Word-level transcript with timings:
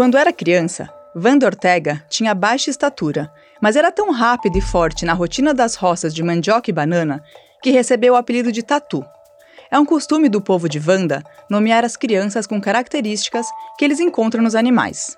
Quando 0.00 0.16
era 0.16 0.32
criança, 0.32 0.88
Wanda 1.14 1.44
Ortega 1.44 2.02
tinha 2.08 2.34
baixa 2.34 2.70
estatura, 2.70 3.30
mas 3.60 3.76
era 3.76 3.92
tão 3.92 4.10
rápida 4.10 4.56
e 4.56 4.60
forte 4.62 5.04
na 5.04 5.12
rotina 5.12 5.52
das 5.52 5.74
roças 5.74 6.14
de 6.14 6.22
mandioca 6.22 6.70
e 6.70 6.72
banana 6.72 7.22
que 7.62 7.70
recebeu 7.70 8.14
o 8.14 8.16
apelido 8.16 8.50
de 8.50 8.62
Tatu. 8.62 9.04
É 9.70 9.78
um 9.78 9.84
costume 9.84 10.30
do 10.30 10.40
povo 10.40 10.70
de 10.70 10.80
Wanda 10.80 11.22
nomear 11.50 11.84
as 11.84 11.98
crianças 11.98 12.46
com 12.46 12.58
características 12.58 13.46
que 13.76 13.84
eles 13.84 14.00
encontram 14.00 14.42
nos 14.42 14.54
animais. 14.54 15.14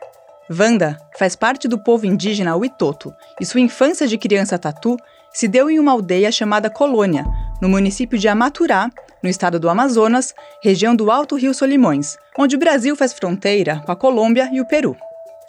Wanda 0.50 0.98
faz 1.16 1.36
parte 1.36 1.68
do 1.68 1.78
povo 1.78 2.04
indígena 2.04 2.56
Witoto 2.56 3.14
e 3.40 3.46
sua 3.46 3.60
infância 3.60 4.08
de 4.08 4.18
criança 4.18 4.58
tatu 4.58 4.96
se 5.32 5.46
deu 5.46 5.70
em 5.70 5.78
uma 5.78 5.92
aldeia 5.92 6.32
chamada 6.32 6.68
Colônia, 6.68 7.24
no 7.60 7.68
município 7.68 8.18
de 8.18 8.26
Amaturá, 8.26 8.90
no 9.22 9.28
estado 9.28 9.60
do 9.60 9.68
Amazonas, 9.68 10.34
região 10.62 10.96
do 10.96 11.10
Alto 11.10 11.36
Rio 11.36 11.54
Solimões, 11.54 12.16
onde 12.38 12.56
o 12.56 12.58
Brasil 12.58 12.96
faz 12.96 13.12
fronteira 13.12 13.80
com 13.84 13.92
a 13.92 13.96
Colômbia 13.96 14.50
e 14.52 14.60
o 14.60 14.66
Peru. 14.66 14.96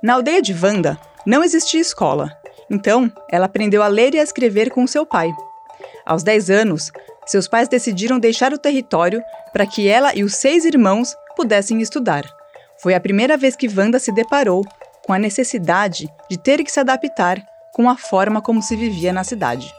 Na 0.02 0.14
aldeia 0.14 0.42
de 0.42 0.54
Wanda 0.54 1.00
não 1.26 1.44
existia 1.44 1.80
escola, 1.80 2.38
então 2.70 3.12
ela 3.30 3.46
aprendeu 3.46 3.82
a 3.82 3.88
ler 3.88 4.14
e 4.14 4.20
a 4.20 4.24
escrever 4.24 4.70
com 4.70 4.86
seu 4.86 5.06
pai. 5.06 5.32
Aos 6.06 6.24
10 6.24 6.50
anos, 6.50 6.92
seus 7.26 7.48
pais 7.48 7.68
decidiram 7.68 8.20
deixar 8.20 8.54
o 8.54 8.58
território 8.58 9.24
para 9.52 9.66
que 9.66 9.88
ela 9.88 10.14
e 10.14 10.24
os 10.24 10.36
seis 10.36 10.66
irmãos 10.66 11.16
pudessem 11.36 11.82
estudar. 11.82 12.24
Foi 12.78 12.94
a 12.94 13.00
primeira 13.00 13.38
vez 13.38 13.56
que 13.56 13.70
Wanda 13.70 14.00
se 14.00 14.12
deparou 14.12 14.66
com 15.06 15.14
a 15.14 15.20
necessidade 15.20 16.08
de 16.30 16.38
ter 16.38 16.64
que 16.64 16.72
se 16.72 16.80
adaptar 16.80 17.42
com 17.74 17.90
a 17.90 17.98
forma 17.98 18.42
como 18.42 18.62
se 18.62 18.76
vivia 18.76 19.14
na 19.14 19.24
cidade. 19.24 19.74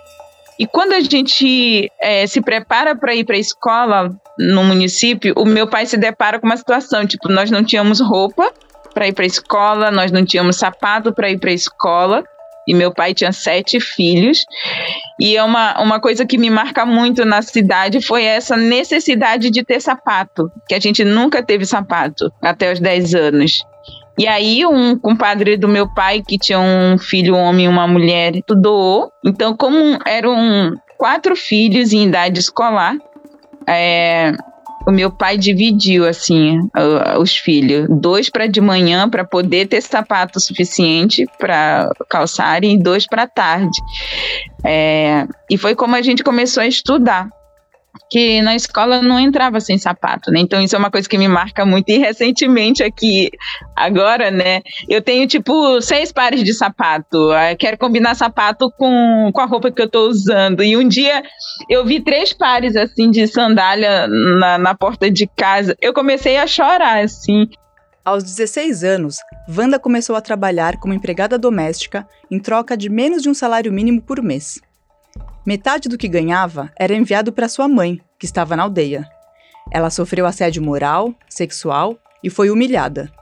E 0.58 0.66
quando 0.66 0.92
a 0.92 1.00
gente 1.00 1.90
é, 2.00 2.26
se 2.26 2.40
prepara 2.40 2.94
para 2.94 3.14
ir 3.14 3.24
para 3.24 3.36
a 3.36 3.38
escola 3.38 4.14
no 4.38 4.64
município, 4.64 5.34
o 5.36 5.44
meu 5.44 5.66
pai 5.66 5.86
se 5.86 5.96
depara 5.96 6.38
com 6.38 6.46
uma 6.46 6.56
situação, 6.56 7.06
tipo, 7.06 7.28
nós 7.28 7.50
não 7.50 7.64
tínhamos 7.64 8.00
roupa 8.00 8.52
para 8.92 9.08
ir 9.08 9.12
para 9.12 9.24
a 9.24 9.26
escola, 9.26 9.90
nós 9.90 10.12
não 10.12 10.24
tínhamos 10.24 10.56
sapato 10.56 11.12
para 11.12 11.28
ir 11.28 11.38
para 11.38 11.50
a 11.50 11.54
escola, 11.54 12.24
e 12.66 12.74
meu 12.74 12.92
pai 12.92 13.12
tinha 13.12 13.32
sete 13.32 13.80
filhos. 13.80 14.44
E 15.20 15.36
é 15.36 15.42
uma, 15.42 15.80
uma 15.80 16.00
coisa 16.00 16.24
que 16.24 16.38
me 16.38 16.48
marca 16.48 16.86
muito 16.86 17.24
na 17.24 17.42
cidade 17.42 18.00
foi 18.00 18.24
essa 18.24 18.56
necessidade 18.56 19.50
de 19.50 19.64
ter 19.64 19.80
sapato, 19.80 20.50
que 20.68 20.74
a 20.74 20.80
gente 20.80 21.04
nunca 21.04 21.42
teve 21.42 21.66
sapato 21.66 22.32
até 22.40 22.72
os 22.72 22.80
10 22.80 23.14
anos. 23.14 23.64
E 24.16 24.26
aí, 24.28 24.64
um 24.64 24.96
compadre 24.98 25.56
do 25.56 25.66
meu 25.66 25.92
pai, 25.92 26.22
que 26.26 26.38
tinha 26.38 26.60
um 26.60 26.96
filho 26.98 27.34
um 27.34 27.40
homem 27.40 27.66
e 27.66 27.68
uma 27.68 27.86
mulher, 27.86 28.32
doou. 28.48 29.10
Então, 29.24 29.56
como 29.56 29.98
eram 30.06 30.72
quatro 30.96 31.34
filhos 31.34 31.92
em 31.92 32.06
idade 32.06 32.38
escolar, 32.38 32.96
é, 33.66 34.32
o 34.86 34.92
meu 34.92 35.10
pai 35.10 35.36
dividiu 35.36 36.06
assim 36.06 36.60
os 37.18 37.36
filhos, 37.36 37.88
dois 37.90 38.28
para 38.28 38.46
de 38.46 38.60
manhã 38.60 39.08
para 39.08 39.24
poder 39.24 39.66
ter 39.66 39.80
sapato 39.80 40.38
suficiente 40.38 41.26
para 41.38 41.90
calçarem 42.08 42.74
e 42.74 42.82
dois 42.82 43.06
para 43.06 43.26
tarde. 43.26 43.76
É, 44.64 45.26
e 45.50 45.56
foi 45.56 45.74
como 45.74 45.96
a 45.96 46.02
gente 46.02 46.22
começou 46.22 46.62
a 46.62 46.66
estudar 46.66 47.28
que 48.14 48.40
na 48.42 48.54
escola 48.54 49.02
não 49.02 49.18
entrava 49.18 49.58
sem 49.58 49.76
sapato, 49.76 50.30
né? 50.30 50.38
Então 50.38 50.62
isso 50.62 50.76
é 50.76 50.78
uma 50.78 50.88
coisa 50.88 51.08
que 51.08 51.18
me 51.18 51.26
marca 51.26 51.66
muito. 51.66 51.88
E 51.88 51.98
recentemente 51.98 52.80
aqui, 52.80 53.28
agora, 53.74 54.30
né? 54.30 54.62
Eu 54.88 55.02
tenho 55.02 55.26
tipo 55.26 55.80
seis 55.80 56.12
pares 56.12 56.44
de 56.44 56.54
sapato. 56.54 57.32
Eu 57.32 57.56
quero 57.58 57.76
combinar 57.76 58.14
sapato 58.14 58.70
com, 58.78 59.32
com 59.34 59.40
a 59.40 59.46
roupa 59.46 59.68
que 59.72 59.82
eu 59.82 59.90
tô 59.90 60.06
usando. 60.06 60.62
E 60.62 60.76
um 60.76 60.86
dia 60.86 61.24
eu 61.68 61.84
vi 61.84 61.98
três 61.98 62.32
pares 62.32 62.76
assim 62.76 63.10
de 63.10 63.26
sandália 63.26 64.06
na, 64.06 64.58
na 64.58 64.76
porta 64.76 65.10
de 65.10 65.26
casa. 65.26 65.76
Eu 65.80 65.92
comecei 65.92 66.36
a 66.36 66.46
chorar, 66.46 67.02
assim. 67.02 67.48
Aos 68.04 68.22
16 68.22 68.84
anos, 68.84 69.16
Wanda 69.48 69.76
começou 69.76 70.14
a 70.14 70.20
trabalhar 70.20 70.76
como 70.76 70.94
empregada 70.94 71.36
doméstica 71.36 72.06
em 72.30 72.38
troca 72.38 72.76
de 72.76 72.88
menos 72.88 73.24
de 73.24 73.28
um 73.28 73.34
salário 73.34 73.72
mínimo 73.72 74.00
por 74.00 74.22
mês. 74.22 74.60
Metade 75.46 75.88
do 75.88 75.98
que 75.98 76.08
ganhava 76.08 76.72
era 76.78 76.94
enviado 76.94 77.32
para 77.32 77.48
sua 77.48 77.68
mãe, 77.68 78.00
que 78.18 78.26
estava 78.26 78.56
na 78.56 78.62
aldeia. 78.62 79.08
Ela 79.70 79.90
sofreu 79.90 80.26
assédio 80.26 80.62
moral, 80.62 81.14
sexual 81.28 81.98
e 82.22 82.30
foi 82.30 82.50
humilhada. 82.50 83.12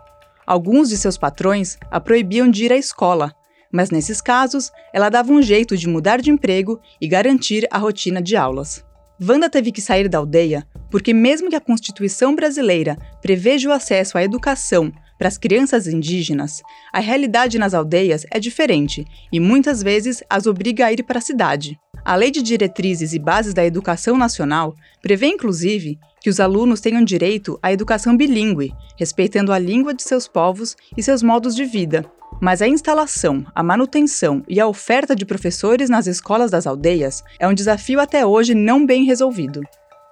Alguns 0.46 0.88
de 0.88 0.96
seus 0.96 1.18
patrões 1.18 1.78
a 1.90 2.00
proibiam 2.00 2.48
de 2.48 2.64
ir 2.64 2.72
à 2.72 2.76
escola, 2.76 3.34
mas 3.72 3.90
nesses 3.90 4.20
casos 4.20 4.70
ela 4.92 5.08
dava 5.08 5.32
um 5.32 5.42
jeito 5.42 5.76
de 5.76 5.88
mudar 5.88 6.20
de 6.20 6.30
emprego 6.30 6.80
e 7.00 7.08
garantir 7.08 7.66
a 7.70 7.78
rotina 7.78 8.20
de 8.20 8.36
aulas. 8.36 8.84
Wanda 9.20 9.48
teve 9.48 9.70
que 9.72 9.80
sair 9.80 10.08
da 10.08 10.18
aldeia 10.18 10.66
porque, 10.90 11.14
mesmo 11.14 11.48
que 11.48 11.56
a 11.56 11.60
Constituição 11.60 12.34
brasileira 12.34 12.98
preveja 13.22 13.68
o 13.68 13.72
acesso 13.72 14.18
à 14.18 14.22
educação 14.22 14.92
para 15.22 15.28
as 15.28 15.38
crianças 15.38 15.86
indígenas, 15.86 16.60
a 16.92 16.98
realidade 16.98 17.56
nas 17.56 17.74
aldeias 17.74 18.26
é 18.28 18.40
diferente 18.40 19.06
e 19.32 19.38
muitas 19.38 19.80
vezes 19.80 20.20
as 20.28 20.48
obriga 20.48 20.86
a 20.86 20.92
ir 20.92 21.04
para 21.04 21.18
a 21.18 21.22
cidade. 21.22 21.78
A 22.04 22.16
Lei 22.16 22.32
de 22.32 22.42
Diretrizes 22.42 23.12
e 23.12 23.20
Bases 23.20 23.54
da 23.54 23.64
Educação 23.64 24.18
Nacional 24.18 24.74
prevê, 25.00 25.28
inclusive, 25.28 25.96
que 26.20 26.28
os 26.28 26.40
alunos 26.40 26.80
tenham 26.80 27.04
direito 27.04 27.56
à 27.62 27.72
educação 27.72 28.16
bilíngue, 28.16 28.74
respeitando 28.98 29.52
a 29.52 29.60
língua 29.60 29.94
de 29.94 30.02
seus 30.02 30.26
povos 30.26 30.74
e 30.96 31.02
seus 31.04 31.22
modos 31.22 31.54
de 31.54 31.64
vida. 31.64 32.04
Mas 32.40 32.60
a 32.60 32.66
instalação, 32.66 33.46
a 33.54 33.62
manutenção 33.62 34.42
e 34.48 34.58
a 34.58 34.66
oferta 34.66 35.14
de 35.14 35.24
professores 35.24 35.88
nas 35.88 36.08
escolas 36.08 36.50
das 36.50 36.66
aldeias 36.66 37.22
é 37.38 37.46
um 37.46 37.54
desafio 37.54 38.00
até 38.00 38.26
hoje 38.26 38.56
não 38.56 38.84
bem 38.84 39.04
resolvido. 39.04 39.60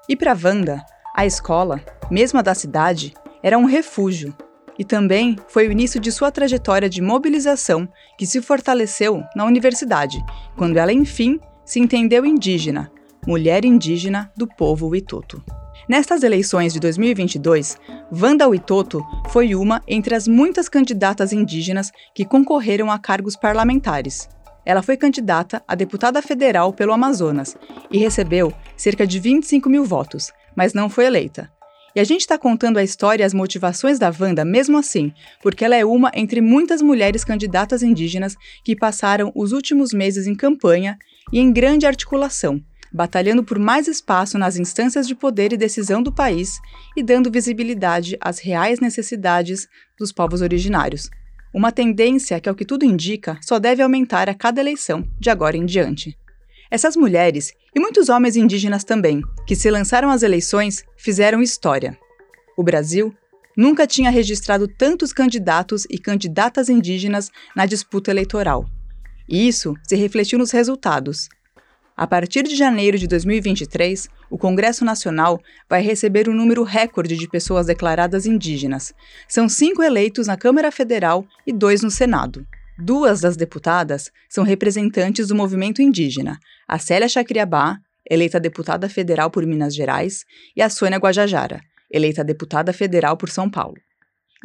E 0.09 0.15
para 0.15 0.39
Wanda, 0.41 0.81
a 1.17 1.27
escola, 1.27 1.81
mesmo 2.09 2.39
a 2.39 2.43
da 2.43 2.55
cidade, 2.55 3.13
era 3.43 3.59
um 3.59 3.65
refúgio. 3.65 4.33
E 4.81 4.85
também 4.85 5.37
foi 5.47 5.69
o 5.69 5.73
início 5.73 6.01
de 6.01 6.11
sua 6.11 6.33
trajetória 6.33 6.89
de 6.89 7.03
mobilização 7.03 7.87
que 8.17 8.27
se 8.27 8.41
fortaleceu 8.41 9.23
na 9.37 9.45
universidade, 9.45 10.17
quando 10.57 10.79
ela, 10.79 10.91
enfim, 10.91 11.39
se 11.67 11.79
entendeu 11.79 12.25
indígena, 12.25 12.91
mulher 13.27 13.67
indígena 13.67 14.33
do 14.35 14.47
povo 14.47 14.89
Witoto. 14.89 15.45
Nestas 15.87 16.23
eleições 16.23 16.73
de 16.73 16.81
2022, 16.81 17.77
Wanda 18.11 18.49
Witoto 18.49 19.05
foi 19.29 19.55
uma 19.55 19.83
entre 19.87 20.15
as 20.15 20.27
muitas 20.27 20.67
candidatas 20.67 21.31
indígenas 21.31 21.93
que 22.15 22.25
concorreram 22.25 22.91
a 22.91 22.99
cargos 22.99 23.37
parlamentares. 23.37 24.31
Ela 24.65 24.83
foi 24.83 24.97
candidata 24.97 25.63
a 25.69 25.75
deputada 25.75 26.23
federal 26.23 26.73
pelo 26.73 26.95
Amazonas 26.95 27.55
e 27.91 27.99
recebeu 27.99 28.51
cerca 28.79 29.07
de 29.07 29.21
25 29.21 29.69
mil 29.69 29.85
votos, 29.85 30.33
mas 30.57 30.73
não 30.73 30.89
foi 30.89 31.05
eleita. 31.05 31.51
E 31.95 32.01
a 32.01 32.05
gente 32.05 32.21
está 32.21 32.39
contando 32.39 32.79
a 32.79 32.85
história 32.85 33.25
e 33.25 33.27
as 33.27 33.35
motivações 33.35 33.99
da 33.99 34.13
Wanda 34.17 34.45
mesmo 34.45 34.79
assim, 34.79 35.13
porque 35.43 35.65
ela 35.65 35.75
é 35.75 35.85
uma 35.85 36.11
entre 36.15 36.41
muitas 36.41 36.81
mulheres 36.81 37.25
candidatas 37.25 37.83
indígenas 37.83 38.37
que 38.65 38.77
passaram 38.77 39.33
os 39.35 39.53
últimos 39.53 39.93
meses 39.93 40.27
em 40.27 40.35
campanha 40.35 40.97
e 41.33 41.41
em 41.41 41.53
grande 41.53 41.87
articulação, 41.87 42.63
batalhando 42.93 43.43
por 43.43 43.59
mais 43.59 43.89
espaço 43.89 44.39
nas 44.39 44.57
instâncias 44.57 45.07
de 45.07 45.15
poder 45.15 45.53
e 45.53 45.57
decisão 45.57 46.01
do 46.03 46.13
país 46.13 46.61
e 46.97 47.03
dando 47.03 47.31
visibilidade 47.31 48.17
às 48.21 48.39
reais 48.39 48.79
necessidades 48.79 49.67
dos 49.99 50.13
povos 50.13 50.43
originários. 50.43 51.11
Uma 51.53 51.73
tendência 51.73 52.39
que, 52.41 52.49
ao 52.49 52.55
que 52.55 52.65
tudo 52.65 52.85
indica, 52.85 53.37
só 53.43 53.59
deve 53.59 53.83
aumentar 53.83 54.29
a 54.29 54.35
cada 54.35 54.61
eleição 54.61 55.05
de 55.19 55.29
agora 55.29 55.57
em 55.57 55.67
diante. 55.67 56.17
Essas 56.71 56.95
mulheres, 56.95 57.53
e 57.75 57.81
muitos 57.81 58.09
homens 58.09 58.37
indígenas 58.37 58.85
também, 58.85 59.21
que 59.45 59.57
se 59.57 59.69
lançaram 59.69 60.09
às 60.09 60.23
eleições, 60.23 60.85
fizeram 60.97 61.43
história. 61.43 61.99
O 62.57 62.63
Brasil 62.63 63.13
nunca 63.57 63.87
tinha 63.87 64.09
registrado 64.09 64.69
tantos 64.69 65.13
candidatos 65.13 65.85
e 65.91 65.99
candidatas 65.99 66.69
indígenas 66.69 67.31
na 67.57 67.67
disputa 67.67 68.13
eleitoral. 68.13 68.67
E 69.29 69.49
isso 69.49 69.75
se 69.83 69.97
refletiu 69.97 70.39
nos 70.39 70.53
resultados. 70.53 71.29
A 71.97 72.07
partir 72.07 72.45
de 72.45 72.55
janeiro 72.55 72.97
de 72.97 73.07
2023, 73.07 74.09
o 74.31 74.39
Congresso 74.39 74.85
Nacional 74.85 75.41
vai 75.69 75.83
receber 75.83 76.29
um 76.29 76.35
número 76.35 76.63
recorde 76.63 77.17
de 77.17 77.29
pessoas 77.29 77.67
declaradas 77.67 78.27
indígenas. 78.27 78.95
São 79.29 79.49
cinco 79.49 79.83
eleitos 79.83 80.29
na 80.29 80.37
Câmara 80.37 80.71
Federal 80.71 81.27
e 81.47 81.53
dois 81.53 81.83
no 81.83 81.91
Senado. 81.91 82.47
Duas 82.83 83.21
das 83.21 83.37
deputadas 83.37 84.11
são 84.27 84.43
representantes 84.43 85.29
do 85.29 85.35
movimento 85.35 85.83
indígena, 85.83 86.39
a 86.71 86.79
Célia 86.79 87.09
Chacriabá, 87.09 87.79
eleita 88.09 88.39
deputada 88.39 88.89
federal 88.89 89.29
por 89.29 89.45
Minas 89.45 89.75
Gerais, 89.75 90.25
e 90.57 90.63
a 90.63 90.71
Sônia 90.71 90.99
Guajajara, 90.99 91.61
eleita 91.91 92.23
deputada 92.23 92.73
federal 92.73 93.17
por 93.17 93.29
São 93.29 93.51
Paulo. 93.51 93.75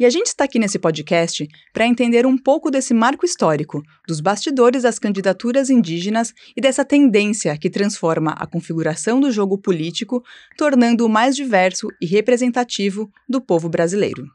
E 0.00 0.04
a 0.04 0.10
gente 0.10 0.26
está 0.26 0.42
aqui 0.42 0.58
nesse 0.58 0.76
podcast 0.76 1.46
para 1.72 1.86
entender 1.86 2.26
um 2.26 2.36
pouco 2.36 2.68
desse 2.68 2.92
marco 2.92 3.24
histórico, 3.24 3.80
dos 4.08 4.20
bastidores 4.20 4.82
das 4.82 4.98
candidaturas 4.98 5.70
indígenas 5.70 6.34
e 6.56 6.60
dessa 6.60 6.84
tendência 6.84 7.56
que 7.56 7.70
transforma 7.70 8.32
a 8.32 8.44
configuração 8.44 9.20
do 9.20 9.30
jogo 9.30 9.56
político, 9.56 10.20
tornando-o 10.58 11.08
mais 11.08 11.36
diverso 11.36 11.86
e 12.02 12.06
representativo 12.06 13.08
do 13.28 13.40
povo 13.40 13.68
brasileiro. 13.68 14.26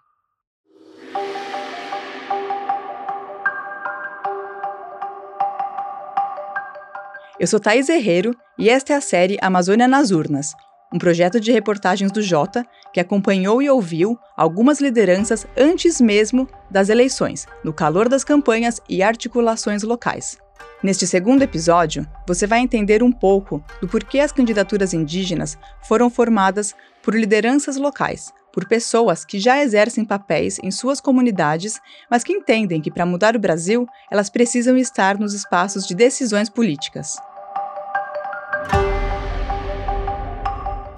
Eu 7.41 7.47
sou 7.47 7.59
Thais 7.59 7.89
Herrero 7.89 8.35
e 8.55 8.69
esta 8.69 8.93
é 8.93 8.95
a 8.95 9.01
série 9.01 9.35
Amazônia 9.41 9.87
nas 9.87 10.11
Urnas, 10.11 10.53
um 10.93 10.99
projeto 10.99 11.39
de 11.39 11.51
reportagens 11.51 12.11
do 12.11 12.21
Jota 12.21 12.63
que 12.93 12.99
acompanhou 12.99 13.63
e 13.63 13.67
ouviu 13.67 14.15
algumas 14.37 14.79
lideranças 14.79 15.47
antes 15.57 15.99
mesmo 15.99 16.47
das 16.69 16.87
eleições, 16.87 17.47
no 17.63 17.73
calor 17.73 18.07
das 18.07 18.23
campanhas 18.23 18.79
e 18.87 19.01
articulações 19.01 19.81
locais. 19.81 20.37
Neste 20.83 21.07
segundo 21.07 21.41
episódio, 21.41 22.07
você 22.27 22.45
vai 22.45 22.59
entender 22.59 23.01
um 23.01 23.11
pouco 23.11 23.63
do 23.81 23.87
porquê 23.87 24.19
as 24.19 24.31
candidaturas 24.31 24.93
indígenas 24.93 25.57
foram 25.81 26.11
formadas 26.11 26.75
por 27.01 27.15
lideranças 27.15 27.75
locais, 27.75 28.31
por 28.53 28.67
pessoas 28.67 29.25
que 29.25 29.39
já 29.39 29.63
exercem 29.63 30.05
papéis 30.05 30.59
em 30.61 30.69
suas 30.69 31.01
comunidades, 31.01 31.79
mas 32.07 32.23
que 32.23 32.33
entendem 32.33 32.81
que 32.81 32.91
para 32.91 33.03
mudar 33.03 33.35
o 33.35 33.39
Brasil, 33.39 33.87
elas 34.11 34.29
precisam 34.29 34.77
estar 34.77 35.17
nos 35.17 35.33
espaços 35.33 35.87
de 35.87 35.95
decisões 35.95 36.47
políticas. 36.47 37.15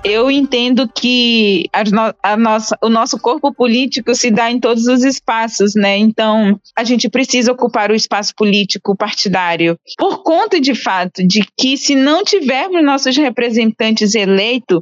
Eu 0.04 0.30
entendo 0.30 0.88
que 0.88 1.69
a 2.21 2.36
nossa, 2.36 2.77
o 2.81 2.89
nosso 2.89 3.18
corpo 3.18 3.54
político 3.54 4.13
se 4.13 4.30
dá 4.30 4.51
em 4.51 4.60
todos 4.60 4.86
os 4.86 5.04
espaços, 5.04 5.75
né? 5.75 5.98
Então, 5.98 6.60
a 6.77 6.83
gente 6.83 7.10
precisa 7.10 7.51
ocupar 7.51 7.89
o 7.89 7.95
espaço 7.95 8.33
político 8.36 8.95
partidário 8.98 9.77
por 9.98 10.21
conta 10.21 10.60
de 10.60 10.75
fato 10.75 11.25
de 11.25 11.48
que 11.57 11.77
se 11.77 11.95
não 11.95 12.24
tivermos 12.24 12.83
nossos 12.83 13.15
representantes 13.15 14.13
eleitos, 14.13 14.81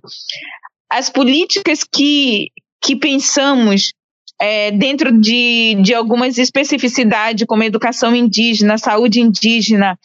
as 0.89 1.09
políticas 1.09 1.83
que, 1.83 2.47
que 2.83 2.95
pensamos 2.95 3.93
é, 4.39 4.71
dentro 4.71 5.11
de, 5.19 5.77
de 5.83 5.93
algumas 5.93 6.39
especificidades, 6.39 7.45
como 7.45 7.61
educação 7.63 8.15
indígena, 8.15 8.79
saúde 8.79 9.21
indígena, 9.21 9.97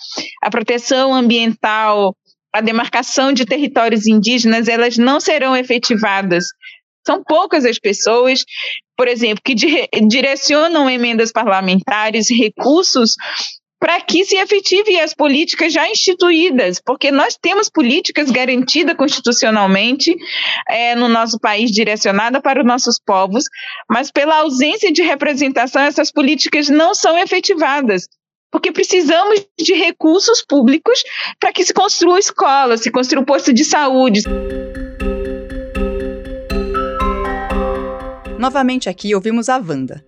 a 0.43 0.51
proteção 0.51 1.15
ambiental, 1.15 2.15
a 2.53 2.61
demarcação 2.61 3.33
de 3.33 3.45
territórios 3.45 4.07
indígenas, 4.07 4.69
elas 4.69 4.97
não 4.97 5.21
serão 5.21 5.57
efetivadas. 5.57 6.47
São 7.07 7.23
poucas 7.23 7.65
as 7.65 7.79
pessoas, 7.79 8.45
por 8.97 9.07
exemplo, 9.07 9.43
que 9.45 9.55
direcionam 9.55 10.91
emendas 10.91 11.31
parlamentares, 11.31 12.29
recursos 12.29 13.15
para 13.79 14.01
que 14.01 14.25
se 14.25 14.37
efetive 14.37 14.99
as 14.99 15.15
políticas 15.15 15.73
já 15.73 15.89
instituídas, 15.89 16.81
porque 16.85 17.11
nós 17.11 17.37
temos 17.41 17.69
políticas 17.69 18.31
garantidas 18.31 18.97
constitucionalmente 18.97 20.17
é, 20.69 20.95
no 20.95 21.09
nosso 21.09 21.39
país, 21.39 21.71
direcionada 21.71 22.41
para 22.41 22.61
os 22.61 22.67
nossos 22.67 22.99
povos, 22.99 23.45
mas 23.89 24.11
pela 24.11 24.39
ausência 24.39 24.91
de 24.91 25.03
representação, 25.03 25.83
essas 25.83 26.11
políticas 26.11 26.69
não 26.69 26.95
são 26.95 27.19
efetivadas 27.19 28.09
porque 28.57 28.73
precisamos 28.73 29.47
de 29.59 29.75
recursos 29.75 30.43
públicos 30.43 31.05
para 31.39 31.53
que 31.53 31.63
se 31.63 31.75
construa 31.75 32.19
escola, 32.19 32.79
se 32.79 32.91
construa 32.91 33.21
um 33.21 33.25
posto 33.25 33.53
de 33.53 33.63
saúde. 33.63 34.23
Novamente 38.39 38.89
aqui 38.89 39.15
ouvimos 39.15 39.51
a 39.51 39.59
Wanda. 39.59 40.03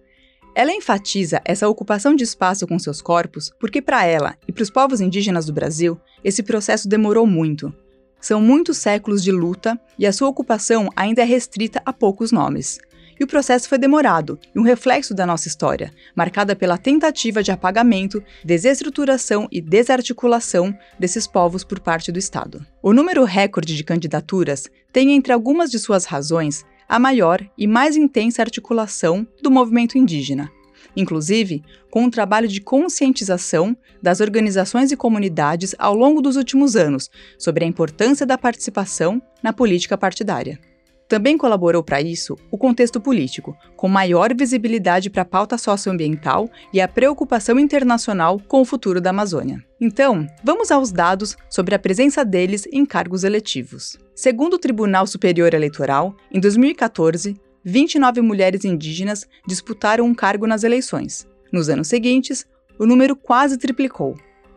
Ela 0.54 0.72
enfatiza 0.72 1.42
essa 1.44 1.68
ocupação 1.68 2.16
de 2.16 2.24
espaço 2.24 2.66
com 2.66 2.78
seus 2.78 3.02
corpos 3.02 3.52
porque, 3.60 3.82
para 3.82 4.06
ela 4.06 4.34
e 4.48 4.52
para 4.52 4.62
os 4.62 4.70
povos 4.70 5.02
indígenas 5.02 5.44
do 5.44 5.52
Brasil, 5.52 6.00
esse 6.24 6.42
processo 6.42 6.88
demorou 6.88 7.26
muito. 7.26 7.70
São 8.18 8.40
muitos 8.40 8.78
séculos 8.78 9.22
de 9.22 9.30
luta 9.30 9.78
e 9.98 10.06
a 10.06 10.12
sua 10.12 10.28
ocupação 10.28 10.88
ainda 10.96 11.20
é 11.20 11.24
restrita 11.26 11.82
a 11.84 11.92
poucos 11.92 12.32
nomes. 12.32 12.78
E 13.18 13.24
o 13.24 13.26
processo 13.26 13.68
foi 13.68 13.78
demorado 13.78 14.38
e 14.54 14.58
um 14.58 14.62
reflexo 14.62 15.12
da 15.12 15.26
nossa 15.26 15.48
história, 15.48 15.92
marcada 16.14 16.54
pela 16.54 16.78
tentativa 16.78 17.42
de 17.42 17.50
apagamento, 17.50 18.22
desestruturação 18.44 19.48
e 19.50 19.60
desarticulação 19.60 20.72
desses 20.98 21.26
povos 21.26 21.64
por 21.64 21.80
parte 21.80 22.12
do 22.12 22.18
Estado. 22.18 22.64
O 22.82 22.92
número 22.92 23.24
recorde 23.24 23.76
de 23.76 23.82
candidaturas 23.82 24.68
tem 24.92 25.12
entre 25.12 25.32
algumas 25.32 25.70
de 25.70 25.78
suas 25.78 26.04
razões 26.04 26.64
a 26.88 26.98
maior 26.98 27.44
e 27.56 27.66
mais 27.66 27.96
intensa 27.96 28.40
articulação 28.40 29.26
do 29.42 29.50
movimento 29.50 29.98
indígena, 29.98 30.50
inclusive 30.96 31.62
com 31.90 32.04
um 32.04 32.10
trabalho 32.10 32.48
de 32.48 32.60
conscientização 32.60 33.76
das 34.00 34.20
organizações 34.20 34.92
e 34.92 34.96
comunidades 34.96 35.74
ao 35.78 35.94
longo 35.94 36.22
dos 36.22 36.36
últimos 36.36 36.76
anos 36.76 37.10
sobre 37.38 37.64
a 37.64 37.68
importância 37.68 38.24
da 38.24 38.38
participação 38.38 39.20
na 39.42 39.52
política 39.52 39.98
partidária. 39.98 40.58
Também 41.08 41.38
colaborou 41.38 41.82
para 41.82 42.02
isso 42.02 42.36
o 42.50 42.58
contexto 42.58 43.00
político, 43.00 43.56
com 43.74 43.88
maior 43.88 44.34
visibilidade 44.36 45.08
para 45.08 45.22
a 45.22 45.24
pauta 45.24 45.56
socioambiental 45.56 46.50
e 46.72 46.82
a 46.82 46.86
preocupação 46.86 47.58
internacional 47.58 48.38
com 48.46 48.60
o 48.60 48.64
futuro 48.64 49.00
da 49.00 49.08
Amazônia. 49.08 49.64
Então, 49.80 50.26
vamos 50.44 50.70
aos 50.70 50.92
dados 50.92 51.34
sobre 51.48 51.74
a 51.74 51.78
presença 51.78 52.24
deles 52.24 52.68
em 52.70 52.84
cargos 52.84 53.24
eletivos. 53.24 53.96
Segundo 54.14 54.54
o 54.54 54.58
Tribunal 54.58 55.06
Superior 55.06 55.54
Eleitoral, 55.54 56.14
em 56.30 56.38
2014, 56.38 57.40
29 57.64 58.20
mulheres 58.20 58.64
indígenas 58.64 59.26
disputaram 59.46 60.04
um 60.04 60.14
cargo 60.14 60.46
nas 60.46 60.62
eleições. 60.62 61.26
Nos 61.50 61.70
anos 61.70 61.88
seguintes, 61.88 62.44
o 62.78 62.84
número 62.84 63.16
quase 63.16 63.56
triplicou. 63.56 64.14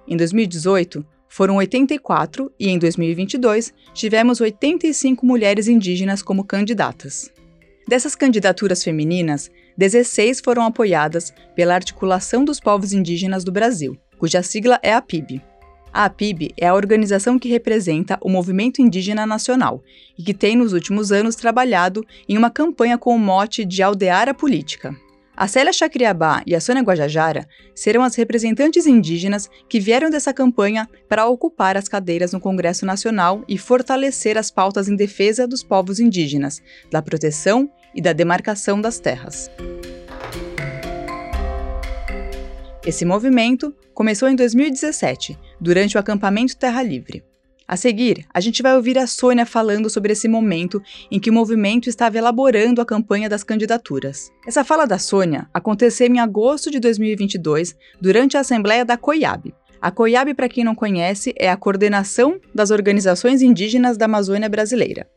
Em 0.08 0.18
2018, 0.18 1.06
foram 1.32 1.56
84 1.56 2.52
e 2.60 2.68
em 2.68 2.78
2022 2.78 3.74
tivemos 3.94 4.42
85 4.42 5.26
mulheres 5.26 5.70
indígenas 5.70 6.22
como 6.22 6.44
candidatas. 6.44 7.32
Dessas 7.88 8.16
candidaturas 8.16 8.84
femininas, 8.84 9.50
16 9.78 10.42
foram 10.42 10.64
apoiadas 10.66 11.34
pela 11.56 11.74
Articulação 11.74 12.44
dos 12.44 12.60
Povos 12.60 12.92
Indígenas 12.92 13.46
do 13.46 13.52
Brasil, 13.52 13.98
cuja 14.20 14.44
sigla 14.44 14.78
é 14.84 14.94
a 14.94 15.02
PIB. 15.02 15.42
A 15.94 16.06
APIB 16.06 16.54
é 16.58 16.68
a 16.68 16.74
organização 16.74 17.40
que 17.40 17.50
representa 17.50 18.18
o 18.22 18.30
movimento 18.30 18.82
indígena 18.82 19.26
nacional 19.26 19.82
e 20.18 20.24
que 20.24 20.34
tem 20.34 20.58
nos 20.58 20.74
últimos 20.74 21.14
anos 21.14 21.36
trabalhado 21.36 22.06
em 22.28 22.38
uma 22.38 22.50
campanha 22.50 22.98
com 22.98 23.16
o 23.16 23.20
mote 23.20 23.64
de 23.64 23.82
aldear 23.82 24.28
a 24.28 24.34
política. 24.34 24.96
A 25.42 25.48
Célia 25.48 25.74
Chacriabá 25.74 26.44
e 26.46 26.54
a 26.54 26.62
Sônia 26.62 26.84
Guajajara 26.84 27.48
serão 27.74 28.04
as 28.04 28.14
representantes 28.14 28.86
indígenas 28.86 29.50
que 29.68 29.80
vieram 29.80 30.08
dessa 30.08 30.32
campanha 30.32 30.88
para 31.10 31.26
ocupar 31.26 31.76
as 31.76 31.88
cadeiras 31.88 32.32
no 32.32 32.40
Congresso 32.40 32.86
Nacional 32.86 33.44
e 33.48 33.58
fortalecer 33.58 34.38
as 34.38 34.52
pautas 34.52 34.88
em 34.88 34.96
defesa 34.96 35.48
dos 35.48 35.64
povos 35.64 36.00
indígenas, 36.00 36.62
da 36.92 37.02
proteção 37.02 37.68
e 37.96 38.00
da 38.00 38.14
demarcação 38.14 38.80
das 38.80 39.00
terras. 39.00 39.50
Esse 42.86 43.04
movimento 43.04 43.76
começou 43.96 44.30
em 44.30 44.36
2017, 44.36 45.40
durante 45.60 45.98
o 45.98 46.00
acampamento 46.00 46.56
Terra 46.56 46.84
Livre. 46.84 47.24
A 47.72 47.78
seguir, 47.78 48.26
a 48.34 48.42
gente 48.42 48.62
vai 48.62 48.76
ouvir 48.76 48.98
a 48.98 49.08
Sônia 49.08 49.46
falando 49.46 49.90
sobre 49.90 50.12
esse 50.12 50.28
momento 50.28 50.84
em 51.10 51.22
que 51.22 51.30
o 51.30 51.34
movimento 51.34 51.88
estava 51.88 52.18
elaborando 52.18 52.82
a 52.82 52.86
campanha 52.86 53.30
das 53.30 53.46
candidaturas. 53.46 54.30
Essa 54.46 54.62
fala 54.62 54.86
da 54.86 55.00
Sônia 55.00 55.48
aconteceu 55.54 56.06
em 56.06 56.20
agosto 56.20 56.70
de 56.70 56.82
2022, 56.82 57.74
durante 58.02 58.36
a 58.36 58.42
Assembleia 58.42 58.84
da 58.84 58.98
COIAB. 58.98 59.54
A 59.82 59.90
COIAB, 59.90 60.34
para 60.34 60.50
quem 60.50 60.66
não 60.66 60.76
conhece, 60.76 61.34
é 61.38 61.50
a 61.50 61.56
Coordenação 61.56 62.42
das 62.54 62.72
Organizações 62.72 63.42
Indígenas 63.42 63.96
da 63.96 64.04
Amazônia 64.04 64.50
Brasileira. 64.50 65.08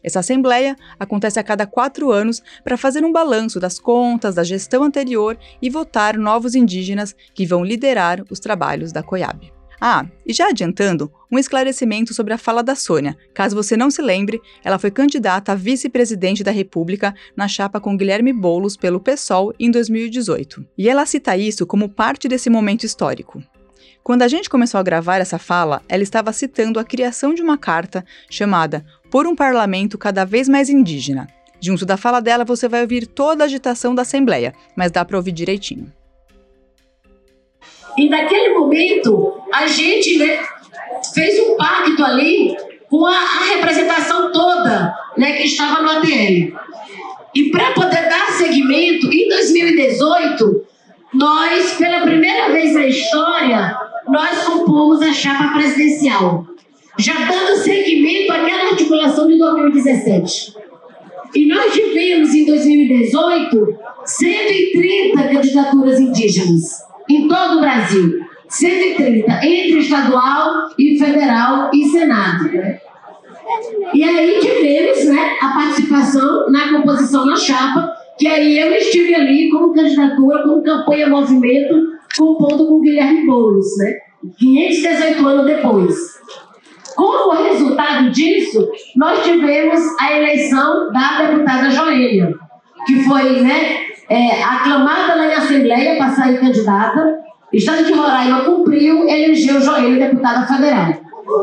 Essa 0.00 0.20
assembleia 0.20 0.76
acontece 1.00 1.40
a 1.40 1.42
cada 1.42 1.66
quatro 1.66 2.12
anos 2.12 2.40
para 2.62 2.76
fazer 2.76 3.04
um 3.04 3.10
balanço 3.10 3.58
das 3.58 3.80
contas 3.80 4.36
da 4.36 4.44
gestão 4.44 4.84
anterior 4.84 5.36
e 5.60 5.68
votar 5.68 6.16
novos 6.16 6.54
indígenas 6.54 7.16
que 7.34 7.44
vão 7.44 7.64
liderar 7.64 8.22
os 8.30 8.38
trabalhos 8.38 8.92
da 8.92 9.02
COIAB. 9.02 9.55
Ah, 9.80 10.06
e 10.24 10.32
já 10.32 10.48
adiantando, 10.48 11.12
um 11.30 11.38
esclarecimento 11.38 12.14
sobre 12.14 12.32
a 12.32 12.38
fala 12.38 12.62
da 12.62 12.74
Sônia. 12.74 13.16
Caso 13.34 13.54
você 13.54 13.76
não 13.76 13.90
se 13.90 14.00
lembre, 14.00 14.40
ela 14.64 14.78
foi 14.78 14.90
candidata 14.90 15.52
a 15.52 15.54
vice-presidente 15.54 16.42
da 16.42 16.50
República 16.50 17.14
na 17.36 17.46
chapa 17.46 17.80
com 17.80 17.96
Guilherme 17.96 18.32
Boulos 18.32 18.76
pelo 18.76 19.00
PSOL 19.00 19.52
em 19.58 19.70
2018. 19.70 20.66
E 20.78 20.88
ela 20.88 21.04
cita 21.04 21.36
isso 21.36 21.66
como 21.66 21.88
parte 21.88 22.28
desse 22.28 22.48
momento 22.48 22.84
histórico. 22.84 23.42
Quando 24.02 24.22
a 24.22 24.28
gente 24.28 24.48
começou 24.48 24.78
a 24.78 24.84
gravar 24.84 25.18
essa 25.18 25.38
fala, 25.38 25.82
ela 25.88 26.02
estava 26.02 26.32
citando 26.32 26.78
a 26.78 26.84
criação 26.84 27.34
de 27.34 27.42
uma 27.42 27.58
carta 27.58 28.04
chamada 28.30 28.86
Por 29.10 29.26
um 29.26 29.34
Parlamento 29.34 29.98
Cada 29.98 30.24
Vez 30.24 30.48
Mais 30.48 30.70
Indígena. 30.70 31.26
Junto 31.60 31.84
da 31.84 31.96
fala 31.96 32.20
dela, 32.20 32.44
você 32.44 32.68
vai 32.68 32.82
ouvir 32.82 33.06
toda 33.06 33.42
a 33.42 33.46
agitação 33.46 33.94
da 33.94 34.02
Assembleia, 34.02 34.54
mas 34.76 34.92
dá 34.92 35.04
para 35.04 35.16
ouvir 35.16 35.32
direitinho. 35.32 35.92
E 37.96 38.08
naquele 38.10 38.52
momento, 38.52 39.40
a 39.52 39.66
gente 39.66 40.18
né, 40.18 40.38
fez 41.14 41.38
um 41.48 41.56
pacto 41.56 42.04
ali 42.04 42.54
com 42.90 43.06
a, 43.06 43.16
a 43.16 43.54
representação 43.54 44.30
toda 44.30 44.94
né, 45.16 45.32
que 45.32 45.44
estava 45.44 45.82
no 45.82 45.90
ATL. 45.90 46.52
E 47.34 47.50
para 47.50 47.72
poder 47.72 48.08
dar 48.08 48.32
seguimento, 48.32 49.06
em 49.12 49.28
2018, 49.28 50.64
nós, 51.14 51.74
pela 51.74 52.02
primeira 52.02 52.52
vez 52.52 52.74
na 52.74 52.86
história, 52.86 53.78
nós 54.08 54.44
compomos 54.44 55.00
a 55.00 55.12
chapa 55.12 55.54
presidencial, 55.54 56.46
já 56.98 57.14
dando 57.14 57.56
seguimento 57.56 58.32
àquela 58.32 58.70
articulação 58.70 59.26
de 59.26 59.38
2017. 59.38 60.54
E 61.34 61.46
nós 61.46 61.72
tivemos, 61.72 62.34
em 62.34 62.44
2018, 62.46 63.78
130 64.04 65.22
candidaturas 65.28 66.00
indígenas 66.00 66.86
em 67.08 67.28
todo 67.28 67.58
o 67.58 67.60
Brasil. 67.60 68.26
130, 68.48 69.44
entre 69.44 69.78
estadual 69.78 70.68
e 70.78 70.96
federal 70.98 71.70
e 71.74 71.84
Senado. 71.84 72.44
Né? 72.44 72.78
E 73.92 74.04
aí 74.04 74.38
tivemos 74.40 75.04
né, 75.06 75.36
a 75.40 75.48
participação 75.48 76.50
na 76.50 76.70
composição 76.70 77.26
na 77.26 77.36
chapa, 77.36 77.92
que 78.18 78.26
aí 78.26 78.58
eu 78.58 78.72
estive 78.72 79.14
ali 79.14 79.50
como 79.50 79.74
candidatura, 79.74 80.42
como 80.42 80.62
campanha 80.62 81.08
movimento, 81.08 81.74
compondo 82.16 82.66
com 82.66 82.80
Guilherme 82.80 83.26
Boulos, 83.26 83.66
né? 83.78 83.94
518 84.38 85.26
anos 85.26 85.46
depois. 85.46 85.94
Como 86.96 87.34
resultado 87.42 88.10
disso, 88.10 88.66
nós 88.96 89.22
tivemos 89.22 89.80
a 90.00 90.16
eleição 90.16 90.90
da 90.92 91.22
deputada 91.22 91.70
Joênia, 91.70 92.32
que 92.86 93.02
foi 93.04 93.40
né, 93.40 93.85
é, 94.08 94.42
aclamada 94.42 95.16
na 95.16 95.36
Assembleia 95.36 95.96
para 95.96 96.10
sair 96.10 96.38
candidata. 96.38 97.20
Estado 97.52 97.84
de 97.84 97.92
Roraima 97.92 98.44
cumpriu, 98.44 99.08
elegeu 99.08 99.60
Joênia 99.60 100.08
deputada 100.08 100.46
federal. 100.46 100.92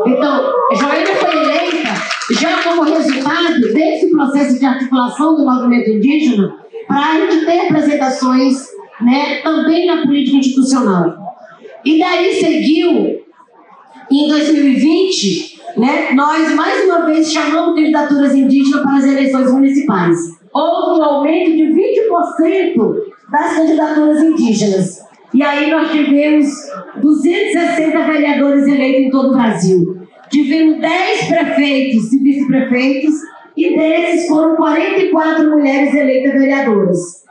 Então, 0.05 0.53
Joênia 0.73 1.15
foi 1.15 1.43
eleita 1.43 1.89
já 2.31 2.63
como 2.63 2.83
resultado 2.83 3.59
desse 3.73 4.11
processo 4.11 4.59
de 4.59 4.65
articulação 4.65 5.35
do 5.35 5.45
movimento 5.45 5.89
indígena 5.89 6.55
para 6.87 7.05
a 7.05 7.19
gente 7.19 7.45
ter 7.45 7.67
apresentações 7.67 8.67
né, 9.01 9.41
também 9.43 9.85
na 9.85 10.03
política 10.03 10.37
institucional. 10.37 11.35
E 11.83 11.99
daí 11.99 12.33
seguiu, 12.33 13.21
em 14.09 14.27
2020, 14.29 15.61
né, 15.77 16.11
nós 16.13 16.53
mais 16.53 16.85
uma 16.85 17.05
vez 17.05 17.31
chamamos 17.31 17.75
candidaturas 17.75 18.33
indígenas 18.33 18.81
para 18.81 18.97
as 18.97 19.05
eleições 19.05 19.51
municipais. 19.51 20.17
Houve 20.53 20.99
um 20.99 21.03
aumento 21.03 21.57
de 21.57 21.63
20% 21.63 22.95
das 23.31 23.55
candidaturas 23.55 24.21
indígenas. 24.21 25.01
E 25.33 25.41
aí 25.41 25.71
nós 25.71 25.89
tivemos 25.91 26.47
260 27.01 27.97
vereadores 28.05 28.67
eleitos 28.67 29.01
em 29.01 29.09
todo 29.09 29.29
o 29.29 29.33
Brasil. 29.33 29.97
Tivemos 30.29 30.79
10 30.79 31.27
prefeitos 31.27 32.13
e 32.13 32.19
vice-prefeitos, 32.19 33.15
e 33.57 33.75
desses 33.75 34.27
foram 34.27 34.55
44 34.55 35.49
mulheres 35.49 35.93
eleitas 35.93 36.33
vereadoras. 36.33 37.23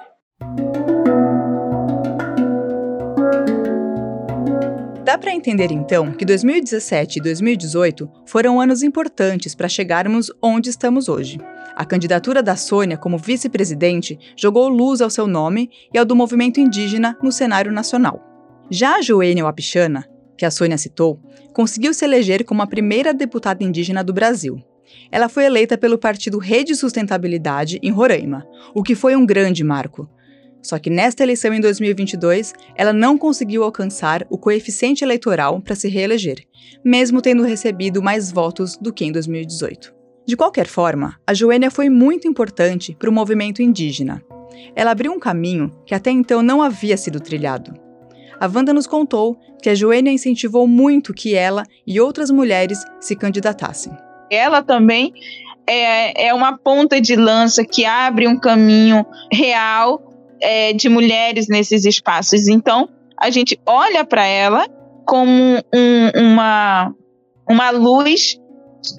Dá 5.05 5.17
para 5.17 5.33
entender 5.33 5.71
então 5.71 6.13
que 6.13 6.25
2017 6.25 7.19
e 7.19 7.23
2018 7.23 8.11
foram 8.27 8.61
anos 8.61 8.83
importantes 8.83 9.55
para 9.55 9.69
chegarmos 9.69 10.33
onde 10.43 10.71
estamos 10.71 11.09
hoje. 11.09 11.39
A 11.83 11.85
candidatura 11.85 12.45
da 12.45 12.55
Sônia 12.55 12.97
como 12.97 13.19
vice-presidente 13.19 14.17
jogou 14.37 14.69
luz 14.69 15.01
ao 15.01 15.11
seu 15.11 15.27
nome 15.27 15.69
e 15.93 15.99
ao 15.99 16.05
do 16.05 16.15
movimento 16.15 16.61
indígena 16.61 17.19
no 17.21 17.33
cenário 17.33 17.73
nacional. 17.73 18.23
Já 18.71 18.99
a 18.99 19.03
Joênia 19.03 19.43
Wapichana, 19.43 20.09
que 20.39 20.45
a 20.45 20.51
Sônia 20.53 20.79
citou, 20.79 21.19
conseguiu 21.53 21.93
se 21.93 22.05
eleger 22.05 22.45
como 22.45 22.63
a 22.63 22.69
primeira 22.69 23.13
deputada 23.13 23.65
indígena 23.65 24.05
do 24.05 24.13
Brasil. 24.13 24.63
Ela 25.11 25.29
foi 25.29 25.45
eleita 25.45 25.77
pelo 25.77 25.99
partido 25.99 26.39
Rede 26.39 26.77
Sustentabilidade 26.77 27.81
em 27.83 27.91
Roraima, 27.91 28.47
o 28.73 28.85
que 28.85 28.95
foi 28.95 29.17
um 29.17 29.27
grande 29.27 29.65
marco, 29.65 30.09
só 30.63 30.79
que 30.79 30.89
nesta 30.89 31.25
eleição 31.25 31.53
em 31.53 31.61
2022, 31.61 32.53
ela 32.77 32.93
não 32.93 33.19
conseguiu 33.19 33.65
alcançar 33.65 34.25
o 34.31 34.39
coeficiente 34.39 35.03
eleitoral 35.03 35.61
para 35.61 35.75
se 35.75 35.89
reeleger, 35.89 36.47
mesmo 36.85 37.21
tendo 37.21 37.43
recebido 37.43 38.01
mais 38.01 38.31
votos 38.31 38.77
do 38.77 38.93
que 38.93 39.05
em 39.05 39.11
2018. 39.11 40.02
De 40.27 40.37
qualquer 40.37 40.67
forma, 40.67 41.17
a 41.27 41.35
Joênia 41.35 41.71
foi 41.71 41.89
muito 41.89 42.29
importante 42.29 42.97
para 42.99 43.11
o 43.11 43.13
movimento 43.13 43.61
indígena. 43.61 44.23
Ela 44.75 44.93
abriu 44.93 45.13
um 45.13 45.19
caminho 45.19 45.71
que 45.85 45.95
até 45.95 46.11
então 46.11 46.43
não 46.43 46.63
havia 46.63 46.97
sido 46.97 47.21
trilhado. 47.21 47.75
A 48.39 48.47
Wanda 48.47 48.73
nos 48.73 48.87
contou 48.87 49.37
que 49.61 49.69
a 49.69 49.75
Joênia 49.75 50.13
incentivou 50.13 50.67
muito 50.67 51.15
que 51.15 51.35
ela 51.35 51.65
e 51.87 52.01
outras 52.01 52.31
mulheres 52.31 52.85
se 53.01 53.15
candidatassem. 53.15 53.93
Ela 54.31 54.63
também 54.63 55.13
é, 55.67 56.27
é 56.29 56.35
uma 56.35 56.57
ponta 56.57 57.01
de 57.01 57.15
lança 57.15 57.65
que 57.65 57.85
abre 57.85 58.27
um 58.27 58.39
caminho 58.39 59.05
real 59.33 60.03
é, 60.41 60.73
de 60.73 60.89
mulheres 60.89 61.49
nesses 61.49 61.85
espaços. 61.85 62.49
Então, 62.49 62.89
a 63.17 63.31
gente 63.31 63.59
olha 63.65 64.05
para 64.05 64.25
ela 64.27 64.67
como 65.07 65.63
um, 65.73 66.11
uma, 66.15 66.93
uma 67.49 67.71
luz 67.71 68.39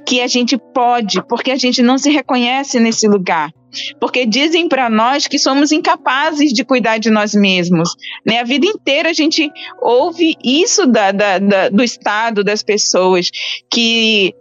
que 0.05 0.21
a 0.21 0.27
gente 0.27 0.57
pode, 0.57 1.21
porque 1.27 1.51
a 1.51 1.57
gente 1.57 1.81
não 1.81 1.97
se 1.97 2.09
reconhece 2.09 2.79
nesse 2.79 3.07
lugar. 3.07 3.51
Porque 3.99 4.25
dizem 4.25 4.67
para 4.67 4.89
nós 4.89 5.27
que 5.27 5.39
somos 5.39 5.71
incapazes 5.71 6.53
de 6.53 6.63
cuidar 6.63 6.99
de 6.99 7.09
nós 7.09 7.33
mesmos. 7.33 7.89
Né? 8.25 8.39
A 8.39 8.43
vida 8.43 8.67
inteira 8.67 9.09
a 9.09 9.13
gente 9.13 9.51
ouve 9.81 10.35
isso 10.43 10.85
da, 10.85 11.11
da, 11.11 11.39
da, 11.39 11.69
do 11.69 11.83
Estado, 11.83 12.43
das 12.43 12.61
pessoas, 12.61 13.29
que, 13.71 14.33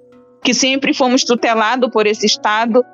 que 0.45 0.53
sempre 0.53 0.93
fomos 0.93 1.25
tutelados 1.25 1.91
por 1.91 2.07
esse 2.07 2.27
Estado. 2.27 2.85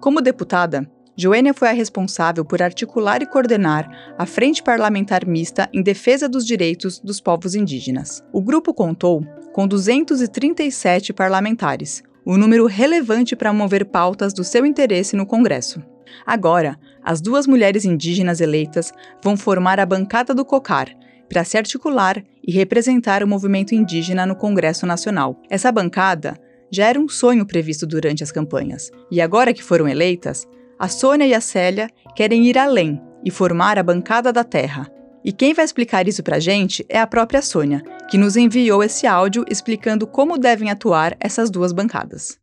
Como 0.00 0.20
deputada, 0.20 0.86
Joênia 1.16 1.52
foi 1.52 1.68
a 1.68 1.72
responsável 1.72 2.44
por 2.44 2.62
articular 2.62 3.20
e 3.22 3.26
coordenar 3.26 4.14
a 4.16 4.24
Frente 4.24 4.62
Parlamentar 4.62 5.26
Mista 5.26 5.68
em 5.72 5.82
defesa 5.82 6.28
dos 6.28 6.46
direitos 6.46 7.00
dos 7.00 7.20
povos 7.20 7.56
indígenas. 7.56 8.22
O 8.32 8.40
grupo 8.40 8.72
contou 8.72 9.26
com 9.58 9.66
237 9.66 11.12
parlamentares, 11.12 12.00
um 12.24 12.36
número 12.36 12.64
relevante 12.66 13.34
para 13.34 13.52
mover 13.52 13.86
pautas 13.86 14.32
do 14.32 14.44
seu 14.44 14.64
interesse 14.64 15.16
no 15.16 15.26
Congresso. 15.26 15.82
Agora, 16.24 16.78
as 17.02 17.20
duas 17.20 17.44
mulheres 17.44 17.84
indígenas 17.84 18.40
eleitas 18.40 18.92
vão 19.20 19.36
formar 19.36 19.80
a 19.80 19.84
bancada 19.84 20.32
do 20.32 20.44
COCAR, 20.44 20.96
para 21.28 21.42
se 21.42 21.58
articular 21.58 22.22
e 22.46 22.52
representar 22.52 23.20
o 23.24 23.26
movimento 23.26 23.74
indígena 23.74 24.24
no 24.24 24.36
Congresso 24.36 24.86
Nacional. 24.86 25.42
Essa 25.50 25.72
bancada 25.72 26.38
já 26.70 26.86
era 26.86 27.00
um 27.00 27.08
sonho 27.08 27.44
previsto 27.44 27.84
durante 27.84 28.22
as 28.22 28.30
campanhas, 28.30 28.92
e 29.10 29.20
agora 29.20 29.52
que 29.52 29.64
foram 29.64 29.88
eleitas, 29.88 30.46
a 30.78 30.86
Sônia 30.86 31.26
e 31.26 31.34
a 31.34 31.40
Célia 31.40 31.90
querem 32.14 32.46
ir 32.46 32.56
além 32.56 33.02
e 33.24 33.30
formar 33.32 33.76
a 33.76 33.82
bancada 33.82 34.32
da 34.32 34.44
Terra. 34.44 34.88
E 35.28 35.32
quem 35.32 35.52
vai 35.52 35.62
explicar 35.62 36.08
isso 36.08 36.22
pra 36.22 36.40
gente 36.40 36.86
é 36.88 36.98
a 36.98 37.06
própria 37.06 37.42
Sônia, 37.42 37.82
que 38.10 38.16
nos 38.16 38.34
enviou 38.34 38.82
esse 38.82 39.06
áudio 39.06 39.44
explicando 39.50 40.06
como 40.06 40.38
devem 40.38 40.70
atuar 40.70 41.14
essas 41.20 41.50
duas 41.50 41.70
bancadas. 41.70 42.38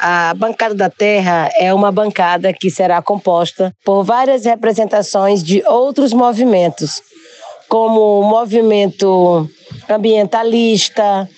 A 0.00 0.32
bancada 0.32 0.74
da 0.74 0.88
Terra 0.88 1.50
é 1.58 1.74
uma 1.74 1.92
bancada 1.92 2.54
que 2.54 2.70
será 2.70 3.02
composta 3.02 3.70
por 3.84 4.02
várias 4.02 4.46
representações 4.46 5.44
de 5.44 5.62
outros 5.66 6.14
movimentos, 6.14 7.02
como 7.68 8.20
o 8.20 8.22
movimento 8.22 9.46
ambientalista, 9.86 11.28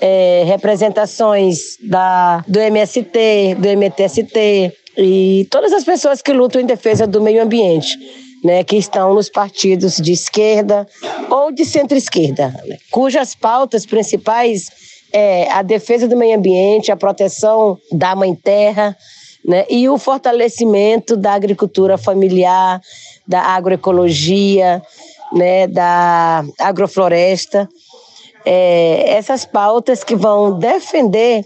é, 0.00 0.44
representações 0.46 1.76
da, 1.78 2.42
do 2.48 2.58
MST, 2.58 3.54
do 3.58 3.68
MTST, 3.68 4.72
e 4.96 5.46
todas 5.50 5.74
as 5.74 5.84
pessoas 5.84 6.22
que 6.22 6.32
lutam 6.32 6.62
em 6.62 6.64
defesa 6.64 7.06
do 7.06 7.20
meio 7.20 7.42
ambiente, 7.42 7.98
né, 8.42 8.64
que 8.64 8.76
estão 8.76 9.14
nos 9.14 9.28
partidos 9.28 9.96
de 9.96 10.12
esquerda 10.12 10.86
ou 11.30 11.52
de 11.52 11.64
centro-esquerda, 11.64 12.48
né, 12.66 12.78
cujas 12.90 13.34
pautas 13.34 13.84
principais 13.84 14.70
é 15.12 15.50
a 15.50 15.62
defesa 15.62 16.06
do 16.06 16.16
meio 16.16 16.36
ambiente, 16.36 16.92
a 16.92 16.96
proteção 16.96 17.78
da 17.92 18.14
mãe 18.14 18.34
terra, 18.34 18.96
né, 19.44 19.64
e 19.68 19.88
o 19.88 19.98
fortalecimento 19.98 21.16
da 21.16 21.32
agricultura 21.32 21.98
familiar, 21.98 22.80
da 23.26 23.42
agroecologia, 23.42 24.82
né, 25.32 25.66
da 25.66 26.44
agrofloresta. 26.58 27.68
É, 28.44 29.16
essas 29.16 29.44
pautas 29.44 30.02
que 30.02 30.16
vão 30.16 30.58
defender 30.58 31.44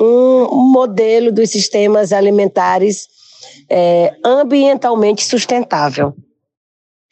um 0.00 0.46
modelo 0.70 1.32
dos 1.32 1.50
sistemas 1.50 2.12
alimentares 2.12 3.08
é, 3.68 4.14
ambientalmente 4.24 5.24
sustentável. 5.24 6.14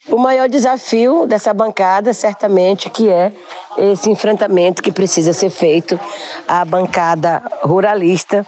O 0.07 0.17
maior 0.17 0.47
desafio 0.47 1.25
dessa 1.25 1.53
bancada, 1.53 2.13
certamente, 2.13 2.89
que 2.89 3.09
é 3.09 3.31
esse 3.77 4.09
enfrentamento 4.09 4.83
que 4.83 4.91
precisa 4.91 5.33
ser 5.33 5.49
feito 5.49 5.99
à 6.47 6.63
bancada 6.63 7.41
ruralista, 7.63 8.45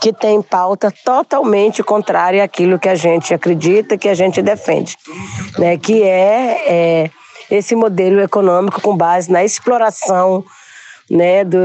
que 0.00 0.12
tem 0.12 0.40
pauta 0.40 0.92
totalmente 1.04 1.82
contrária 1.82 2.42
àquilo 2.42 2.78
que 2.78 2.88
a 2.88 2.94
gente 2.94 3.34
acredita, 3.34 3.98
que 3.98 4.08
a 4.08 4.14
gente 4.14 4.40
defende, 4.40 4.96
né? 5.58 5.76
que 5.76 6.02
é, 6.02 6.62
é 6.66 7.10
esse 7.50 7.74
modelo 7.74 8.20
econômico 8.20 8.80
com 8.80 8.96
base 8.96 9.30
na 9.30 9.44
exploração 9.44 10.44
né, 11.10 11.44
do, 11.44 11.58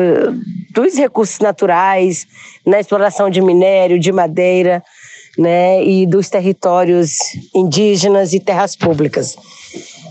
dos 0.71 0.97
recursos 0.97 1.39
naturais, 1.39 2.27
na 2.65 2.79
exploração 2.79 3.29
de 3.29 3.41
minério, 3.41 3.99
de 3.99 4.11
madeira, 4.11 4.83
né, 5.38 5.84
e 5.84 6.06
dos 6.06 6.30
territórios 6.30 7.18
indígenas 7.54 8.34
e 8.34 8.39
terras 8.39 8.75
públicas. 8.75 9.36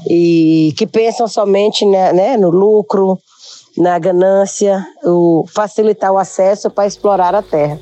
E 0.08 0.74
que 0.76 0.86
pensam 0.86 1.26
somente 1.26 1.86
né, 1.86 2.12
né 2.12 2.36
no 2.36 2.50
lucro, 2.50 3.18
na 3.76 3.98
ganância, 3.98 4.86
o 5.02 5.44
facilitar 5.52 6.12
o 6.12 6.18
acesso 6.18 6.70
para 6.70 6.86
explorar 6.86 7.34
a 7.34 7.42
terra. 7.42 7.80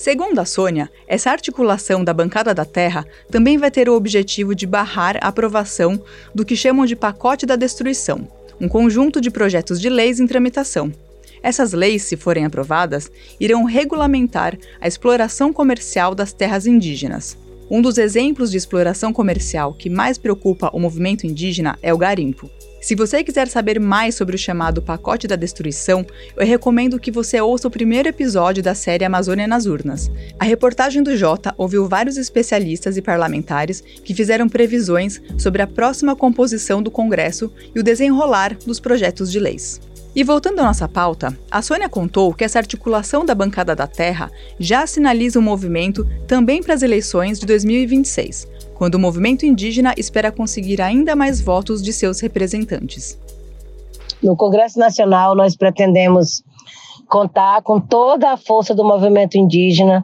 Segundo 0.00 0.38
a 0.38 0.46
Sônia, 0.46 0.90
essa 1.06 1.30
articulação 1.30 2.02
da 2.02 2.14
bancada 2.14 2.54
da 2.54 2.64
terra 2.64 3.04
também 3.30 3.58
vai 3.58 3.70
ter 3.70 3.86
o 3.86 3.94
objetivo 3.94 4.54
de 4.54 4.66
barrar 4.66 5.18
a 5.20 5.28
aprovação 5.28 6.02
do 6.34 6.42
que 6.42 6.56
chamam 6.56 6.86
de 6.86 6.96
pacote 6.96 7.44
da 7.44 7.54
destruição, 7.54 8.26
um 8.60 8.68
conjunto 8.68 9.20
de 9.20 9.30
projetos 9.30 9.80
de 9.80 9.88
leis 9.88 10.20
em 10.20 10.26
tramitação. 10.26 10.92
Essas 11.42 11.72
leis, 11.72 12.02
se 12.02 12.16
forem 12.16 12.44
aprovadas, 12.44 13.10
irão 13.40 13.64
regulamentar 13.64 14.58
a 14.80 14.86
exploração 14.86 15.52
comercial 15.52 16.14
das 16.14 16.32
terras 16.32 16.66
indígenas. 16.66 17.38
Um 17.70 17.80
dos 17.80 17.98
exemplos 17.98 18.50
de 18.50 18.56
exploração 18.56 19.12
comercial 19.12 19.72
que 19.72 19.88
mais 19.88 20.18
preocupa 20.18 20.70
o 20.74 20.78
movimento 20.78 21.26
indígena 21.26 21.78
é 21.82 21.94
o 21.94 21.98
garimpo. 21.98 22.50
Se 22.80 22.94
você 22.94 23.22
quiser 23.22 23.46
saber 23.46 23.78
mais 23.78 24.14
sobre 24.14 24.36
o 24.36 24.38
chamado 24.38 24.80
pacote 24.80 25.28
da 25.28 25.36
destruição, 25.36 26.04
eu 26.34 26.46
recomendo 26.46 26.98
que 26.98 27.10
você 27.10 27.38
ouça 27.38 27.68
o 27.68 27.70
primeiro 27.70 28.08
episódio 28.08 28.62
da 28.62 28.74
série 28.74 29.04
Amazônia 29.04 29.46
nas 29.46 29.66
Urnas. 29.66 30.10
A 30.38 30.44
reportagem 30.44 31.02
do 31.02 31.14
Jota 31.14 31.54
ouviu 31.58 31.86
vários 31.86 32.16
especialistas 32.16 32.96
e 32.96 33.02
parlamentares 33.02 33.82
que 34.02 34.14
fizeram 34.14 34.48
previsões 34.48 35.20
sobre 35.36 35.60
a 35.60 35.66
próxima 35.66 36.16
composição 36.16 36.82
do 36.82 36.90
Congresso 36.90 37.52
e 37.74 37.78
o 37.78 37.82
desenrolar 37.82 38.56
dos 38.66 38.80
projetos 38.80 39.30
de 39.30 39.38
leis. 39.38 39.78
E 40.16 40.24
voltando 40.24 40.60
à 40.60 40.64
nossa 40.64 40.88
pauta, 40.88 41.36
a 41.50 41.62
Sônia 41.62 41.88
contou 41.88 42.32
que 42.32 42.42
essa 42.42 42.58
articulação 42.58 43.24
da 43.24 43.34
bancada 43.34 43.76
da 43.76 43.86
terra 43.86 44.30
já 44.58 44.86
sinaliza 44.86 45.38
um 45.38 45.42
movimento 45.42 46.04
também 46.26 46.62
para 46.62 46.74
as 46.74 46.82
eleições 46.82 47.38
de 47.38 47.46
2026, 47.46 48.48
quando 48.80 48.94
o 48.94 48.98
movimento 48.98 49.44
indígena 49.44 49.92
espera 49.98 50.32
conseguir 50.32 50.80
ainda 50.80 51.14
mais 51.14 51.38
votos 51.38 51.82
de 51.82 51.92
seus 51.92 52.18
representantes. 52.18 53.18
No 54.22 54.34
Congresso 54.34 54.78
Nacional, 54.78 55.36
nós 55.36 55.54
pretendemos 55.54 56.42
contar 57.06 57.60
com 57.60 57.78
toda 57.78 58.32
a 58.32 58.38
força 58.38 58.74
do 58.74 58.82
movimento 58.82 59.36
indígena, 59.36 60.02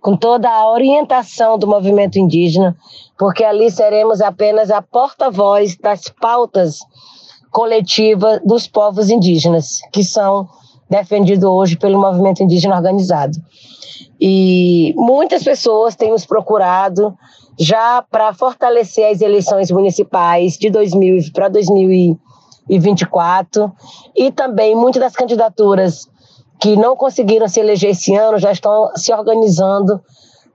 com 0.00 0.16
toda 0.16 0.50
a 0.50 0.68
orientação 0.68 1.56
do 1.56 1.68
movimento 1.68 2.18
indígena, 2.18 2.76
porque 3.16 3.44
ali 3.44 3.70
seremos 3.70 4.20
apenas 4.20 4.72
a 4.72 4.82
porta-voz 4.82 5.76
das 5.76 6.08
pautas 6.08 6.80
coletivas 7.52 8.40
dos 8.44 8.66
povos 8.66 9.08
indígenas, 9.08 9.82
que 9.92 10.02
são 10.02 10.48
defendidos 10.90 11.48
hoje 11.48 11.76
pelo 11.76 12.00
movimento 12.00 12.42
indígena 12.42 12.74
organizado. 12.74 13.38
E 14.20 14.92
muitas 14.96 15.44
pessoas 15.44 15.94
têm 15.94 16.10
nos 16.10 16.26
procurado 16.26 17.16
já 17.58 18.02
para 18.02 18.34
fortalecer 18.34 19.10
as 19.10 19.20
eleições 19.20 19.70
municipais 19.70 20.58
de 20.58 20.68
2000 20.70 21.32
para 21.32 21.48
2024 21.48 23.72
e 24.14 24.30
também 24.30 24.74
muitas 24.74 25.00
das 25.00 25.14
candidaturas 25.14 26.06
que 26.60 26.76
não 26.76 26.94
conseguiram 26.96 27.48
se 27.48 27.60
eleger 27.60 27.90
esse 27.90 28.14
ano 28.14 28.38
já 28.38 28.52
estão 28.52 28.90
se 28.96 29.12
organizando 29.12 30.00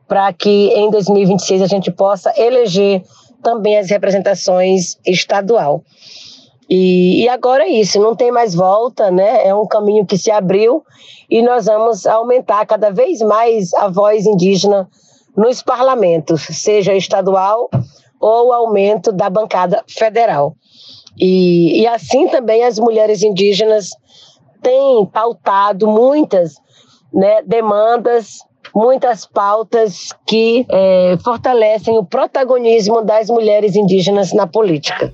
para 0.08 0.34
que 0.34 0.70
em 0.76 0.90
2026 0.90 1.62
a 1.62 1.68
gente 1.68 1.92
possa 1.92 2.34
eleger 2.36 3.04
também 3.42 3.78
as 3.78 3.90
representações 3.90 4.98
estadual. 5.06 5.84
E, 6.70 7.24
e, 7.24 7.30
agora 7.30 7.64
é 7.64 7.70
isso, 7.70 8.00
não 8.00 8.16
tem 8.16 8.32
mais 8.32 8.56
volta, 8.56 9.12
né? 9.12 9.46
É 9.46 9.54
um 9.54 9.68
caminho 9.68 10.06
que 10.06 10.18
se 10.18 10.32
abriu 10.32 10.84
e 11.30 11.42
nós 11.42 11.66
vamos 11.66 12.06
aumentar 12.06 12.66
cada 12.66 12.90
vez 12.90 13.22
mais 13.22 13.74
a 13.74 13.90
voz 13.90 14.26
indígena 14.26 14.88
nos 15.36 15.62
parlamentos, 15.62 16.42
seja 16.42 16.94
estadual 16.94 17.70
ou 18.20 18.54
aumento 18.54 19.12
da 19.12 19.30
bancada 19.30 19.84
federal. 19.88 20.56
E, 21.20 21.82
e 21.82 21.88
assim 21.88 22.28
também 22.28 22.64
as 22.64 22.80
mulheres 22.80 23.22
indígenas 23.24 23.90
têm 24.62 25.06
pautado 25.08 25.88
muitas 25.88 26.56
né, 27.14 27.42
demandas, 27.44 28.40
muitas 28.74 29.26
pautas 29.26 30.14
que 30.26 30.66
é, 30.70 31.18
fortalecem 31.24 31.98
o 31.98 32.06
protagonismo 32.06 33.02
das 33.02 33.30
mulheres 33.30 33.76
indígenas 33.76 34.32
na 34.34 34.48
política. 34.48 35.14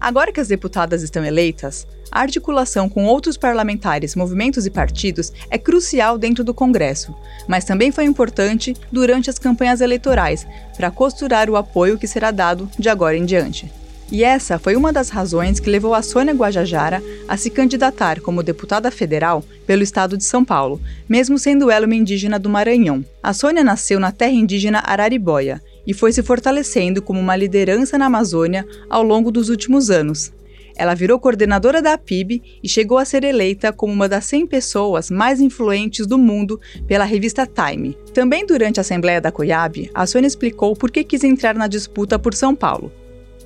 Agora 0.00 0.32
que 0.32 0.40
as 0.40 0.48
deputadas 0.48 1.02
estão 1.02 1.22
eleitas, 1.22 1.86
a 2.10 2.20
articulação 2.20 2.88
com 2.88 3.04
outros 3.04 3.36
parlamentares, 3.36 4.16
movimentos 4.16 4.64
e 4.64 4.70
partidos 4.70 5.30
é 5.50 5.58
crucial 5.58 6.16
dentro 6.16 6.42
do 6.42 6.54
Congresso, 6.54 7.14
mas 7.46 7.66
também 7.66 7.92
foi 7.92 8.04
importante 8.04 8.74
durante 8.90 9.28
as 9.28 9.38
campanhas 9.38 9.82
eleitorais 9.82 10.46
para 10.74 10.90
costurar 10.90 11.50
o 11.50 11.56
apoio 11.56 11.98
que 11.98 12.06
será 12.06 12.30
dado 12.30 12.68
de 12.78 12.88
agora 12.88 13.16
em 13.16 13.26
diante. 13.26 13.70
E 14.10 14.24
essa 14.24 14.58
foi 14.58 14.74
uma 14.74 14.92
das 14.92 15.08
razões 15.08 15.60
que 15.60 15.70
levou 15.70 15.94
a 15.94 16.02
Sônia 16.02 16.34
Guajajara 16.34 17.00
a 17.28 17.36
se 17.36 17.48
candidatar 17.48 18.20
como 18.20 18.42
deputada 18.42 18.90
federal 18.90 19.44
pelo 19.66 19.84
estado 19.84 20.16
de 20.16 20.24
São 20.24 20.44
Paulo, 20.44 20.80
mesmo 21.08 21.38
sendo 21.38 21.70
ela 21.70 21.86
uma 21.86 21.94
indígena 21.94 22.36
do 22.36 22.48
Maranhão. 22.48 23.04
A 23.22 23.32
Sônia 23.32 23.62
nasceu 23.62 24.00
na 24.00 24.10
terra 24.10 24.32
indígena 24.32 24.82
Araribóia 24.84 25.62
e 25.90 25.92
foi 25.92 26.12
se 26.12 26.22
fortalecendo 26.22 27.02
como 27.02 27.18
uma 27.18 27.34
liderança 27.34 27.98
na 27.98 28.06
Amazônia 28.06 28.64
ao 28.88 29.02
longo 29.02 29.28
dos 29.28 29.48
últimos 29.48 29.90
anos. 29.90 30.32
Ela 30.76 30.94
virou 30.94 31.18
coordenadora 31.18 31.82
da 31.82 31.94
APIB 31.94 32.40
e 32.62 32.68
chegou 32.68 32.96
a 32.96 33.04
ser 33.04 33.24
eleita 33.24 33.72
como 33.72 33.92
uma 33.92 34.08
das 34.08 34.24
100 34.26 34.46
pessoas 34.46 35.10
mais 35.10 35.40
influentes 35.40 36.06
do 36.06 36.16
mundo 36.16 36.60
pela 36.86 37.04
revista 37.04 37.44
Time. 37.44 37.98
Também 38.14 38.46
durante 38.46 38.78
a 38.78 38.82
Assembleia 38.82 39.20
da 39.20 39.32
COIAB, 39.32 39.90
a 39.92 40.06
Sônia 40.06 40.28
explicou 40.28 40.76
por 40.76 40.92
que 40.92 41.02
quis 41.02 41.24
entrar 41.24 41.56
na 41.56 41.66
disputa 41.66 42.20
por 42.20 42.34
São 42.34 42.54
Paulo. 42.54 42.92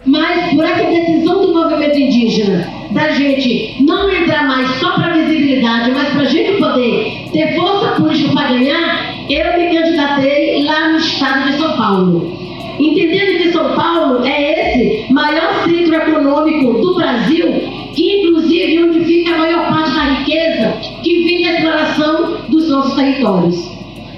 Mas 0.05 0.55
por 0.55 0.67
essa 0.67 0.85
decisão 0.85 1.47
do 1.47 1.55
movimento 1.55 1.99
indígena, 1.99 2.69
da 2.93 3.13
gente 3.13 3.83
não 3.83 4.13
entrar 4.15 4.47
mais 4.47 4.69
só 4.79 4.97
para 4.97 5.15
visibilidade, 5.15 5.93
mas 5.93 6.11
para 6.11 6.21
a 6.21 6.27
gente 6.27 6.59
poder 6.59 7.31
ter 7.33 7.57
força 7.57 8.03
política 8.03 8.35
para 8.35 8.49
ganhar, 8.51 9.15
eu 9.31 9.59
me 9.59 9.75
candidatei 9.75 10.34
Paulo. 11.95 12.37
Entendendo 12.81 13.39
que 13.39 13.53
São 13.53 13.73
Paulo 13.75 14.25
é 14.25 14.73
esse 14.73 15.13
maior 15.13 15.65
centro 15.65 15.95
econômico 15.95 16.81
do 16.81 16.97
Brasil, 16.97 17.47
que 17.95 18.21
inclusive 18.21 18.83
onde 18.83 19.05
fica 19.05 19.35
a 19.35 19.39
maior 19.39 19.69
parte 19.69 19.95
da 19.95 20.03
riqueza 20.03 20.75
que 21.03 21.25
vem 21.25 21.43
da 21.45 21.53
exploração 21.53 22.37
dos 22.49 22.69
nossos 22.69 22.95
territórios. 22.95 23.71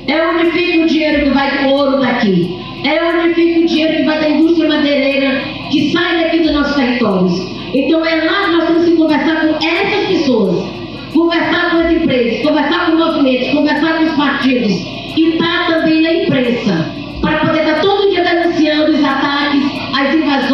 É 0.09 0.27
onde 0.27 0.51
fica 0.53 0.85
o 0.85 0.87
dinheiro 0.87 1.25
que 1.25 1.31
vai 1.31 1.59
com 1.59 1.73
ouro 1.73 2.01
daqui. 2.01 2.57
É 2.85 3.03
onde 3.05 3.35
fica 3.35 3.61
o 3.61 3.67
dinheiro 3.67 3.97
que 3.97 4.03
vai 4.05 4.21
da 4.21 4.31
indústria 4.31 4.69
madeireira 4.69 5.43
que 5.71 5.93
sai 5.93 6.23
daqui 6.23 6.39
dos 6.39 6.53
nossos 6.53 6.77
territórios. 6.77 7.33
Então 7.75 8.07
é 8.07 8.25
lá 8.25 8.45
que 8.45 8.51
nós 8.53 8.65
temos 8.69 8.85
que 8.87 8.97
conversar 8.97 9.41
com 9.41 9.67
essas 9.67 10.07
pessoas, 10.09 10.65
conversar 11.13 11.71
com 11.73 11.77
as 11.79 11.93
empresas, 11.93 12.43
conversar 12.43 12.87
com 12.87 12.93
os 12.93 12.99
movimentos, 12.99 13.51
conversar 13.51 13.99
com 13.99 14.05
os 14.05 14.13
partidos 14.13 14.73
e 15.17 15.31
estar 15.31 15.67
tá 15.67 15.75
também 15.75 16.03
na 16.03 16.13
imprensa, 16.13 16.97
para 17.21 17.39
poder 17.39 17.66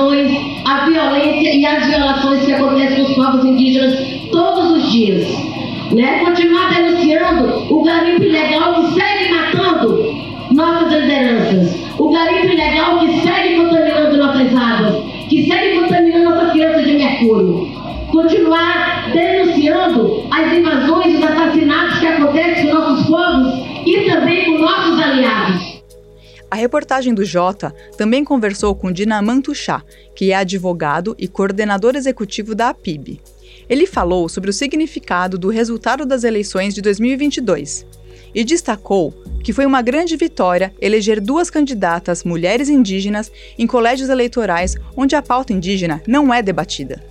invasões, 0.03 0.62
a 0.65 0.87
violência 0.87 1.55
e 1.55 1.67
as 1.67 1.87
violações 1.87 2.45
que 2.45 2.53
acontecem 2.53 3.05
com 3.05 3.11
os 3.11 3.17
povos 3.17 3.45
indígenas 3.45 3.99
todos 4.31 4.71
os 4.73 4.93
dias. 4.93 5.29
Né? 5.93 6.21
Continuar 6.25 6.75
denunciando 6.75 7.75
o 7.75 7.83
garimpo 7.83 8.23
ilegal 8.23 8.75
que 8.75 8.95
segue 8.95 9.33
matando 9.33 10.23
nossas 10.51 10.93
lideranças, 10.93 11.77
o 11.99 12.11
garimpo 12.11 12.47
ilegal 12.47 12.99
que 13.01 13.21
segue 13.21 13.57
contaminando 13.57 14.17
nossas 14.17 14.57
águas, 14.57 14.95
que 15.29 15.47
segue 15.47 15.81
contaminando 15.81 16.25
nossas 16.25 16.53
crianças 16.53 16.85
de 16.85 16.93
mercúrio. 16.95 17.83
Continuar 18.11 19.11
denunciando 19.12 20.23
as 20.31 20.53
invasões 20.53 21.15
e 21.15 21.17
os 21.17 21.25
assassinatos 21.25 21.71
A 26.53 26.55
reportagem 26.55 27.15
do 27.15 27.25
Jota 27.25 27.75
também 27.97 28.23
conversou 28.23 28.75
com 28.75 28.93
Dinaman 28.93 29.41
Tuchá, 29.41 29.83
que 30.15 30.33
é 30.33 30.35
advogado 30.35 31.17
e 31.19 31.27
coordenador 31.27 31.97
executivo 31.97 32.55
da 32.55 32.69
APIB. 32.69 33.23
Ele 33.71 33.87
falou 33.87 34.29
sobre 34.29 34.51
o 34.51 34.53
significado 34.53 35.38
do 35.38 35.49
resultado 35.49 36.05
das 36.05 36.25
eleições 36.25 36.75
de 36.75 36.83
2022 36.83 37.87
e 38.35 38.45
destacou 38.45 39.15
que 39.43 39.51
foi 39.51 39.65
uma 39.65 39.81
grande 39.81 40.15
vitória 40.15 40.75
eleger 40.79 41.23
duas 41.23 41.49
candidatas 41.49 42.23
mulheres 42.23 42.69
indígenas 42.69 43.33
em 43.59 43.67
colégios 43.67 44.11
eleitorais 44.11 44.77
onde 44.95 45.17
a 45.17 45.23
pauta 45.23 45.55
indígena 45.55 46.03
não 46.07 46.35
é 46.35 46.43
debatida. 46.43 47.03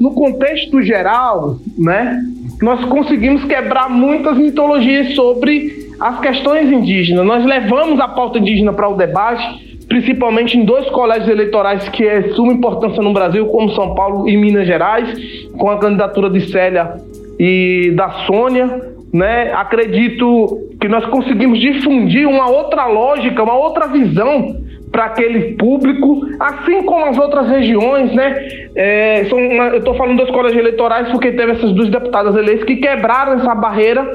No 0.00 0.14
contexto 0.14 0.80
geral, 0.80 1.60
né, 1.76 2.22
nós 2.62 2.82
conseguimos 2.86 3.44
quebrar 3.44 3.90
muitas 3.90 4.38
mitologias 4.38 5.14
sobre 5.14 5.87
as 6.00 6.20
questões 6.20 6.70
indígenas. 6.70 7.24
Nós 7.26 7.44
levamos 7.44 7.98
a 8.00 8.08
pauta 8.08 8.38
indígena 8.38 8.72
para 8.72 8.88
o 8.88 8.96
debate, 8.96 9.78
principalmente 9.88 10.56
em 10.56 10.64
dois 10.64 10.88
colégios 10.90 11.28
eleitorais 11.28 11.88
que 11.88 12.06
é 12.06 12.20
de 12.20 12.34
suma 12.34 12.52
importância 12.52 13.02
no 13.02 13.12
Brasil, 13.12 13.46
como 13.46 13.70
São 13.70 13.94
Paulo 13.94 14.28
e 14.28 14.36
Minas 14.36 14.66
Gerais, 14.66 15.08
com 15.56 15.70
a 15.70 15.78
candidatura 15.78 16.30
de 16.30 16.40
Célia 16.50 16.96
e 17.38 17.92
da 17.96 18.10
Sônia, 18.26 18.80
né? 19.12 19.52
Acredito 19.52 20.68
que 20.80 20.88
nós 20.88 21.04
conseguimos 21.06 21.58
difundir 21.58 22.28
uma 22.28 22.48
outra 22.48 22.86
lógica, 22.86 23.42
uma 23.42 23.56
outra 23.56 23.86
visão 23.86 24.67
para 24.90 25.06
aquele 25.06 25.54
público, 25.54 26.20
assim 26.40 26.82
como 26.82 27.06
as 27.06 27.18
outras 27.18 27.48
regiões, 27.48 28.12
né? 28.14 28.48
É, 28.74 29.24
são 29.24 29.38
eu 29.38 29.78
estou 29.78 29.94
falando 29.94 30.18
das 30.18 30.30
colégios 30.30 30.60
eleitorais 30.60 31.08
porque 31.08 31.32
teve 31.32 31.52
essas 31.52 31.72
duas 31.72 31.88
deputadas 31.88 32.36
eleitas 32.36 32.64
que 32.64 32.76
quebraram 32.76 33.34
essa 33.34 33.54
barreira, 33.54 34.06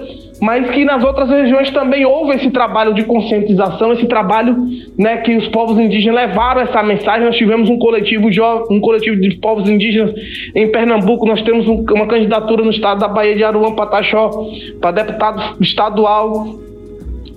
mas 0.42 0.70
que 0.72 0.86
nas 0.86 1.04
outras 1.04 1.30
regiões 1.30 1.70
também 1.72 2.06
houve 2.06 2.36
esse 2.36 2.50
trabalho 2.50 2.94
de 2.94 3.04
conscientização, 3.04 3.94
esse 3.94 4.08
trabalho, 4.08 4.56
né, 4.98 5.18
que 5.18 5.36
os 5.36 5.48
povos 5.50 5.78
indígenas 5.78 6.28
levaram 6.28 6.62
essa 6.62 6.82
mensagem. 6.82 7.26
Nós 7.26 7.38
tivemos 7.38 7.70
um 7.70 7.78
coletivo 7.78 8.30
um 8.70 8.80
coletivo 8.80 9.20
de 9.20 9.36
povos 9.38 9.70
indígenas 9.70 10.14
em 10.56 10.72
Pernambuco. 10.72 11.26
Nós 11.26 11.42
temos 11.42 11.68
um, 11.68 11.86
uma 11.92 12.08
candidatura 12.08 12.64
no 12.64 12.72
estado 12.72 13.00
da 13.00 13.08
Bahia 13.08 13.36
de 13.36 13.44
Aruan 13.44 13.74
Pataxó 13.74 14.32
para 14.80 14.92
deputado 14.92 15.62
estadual 15.62 16.62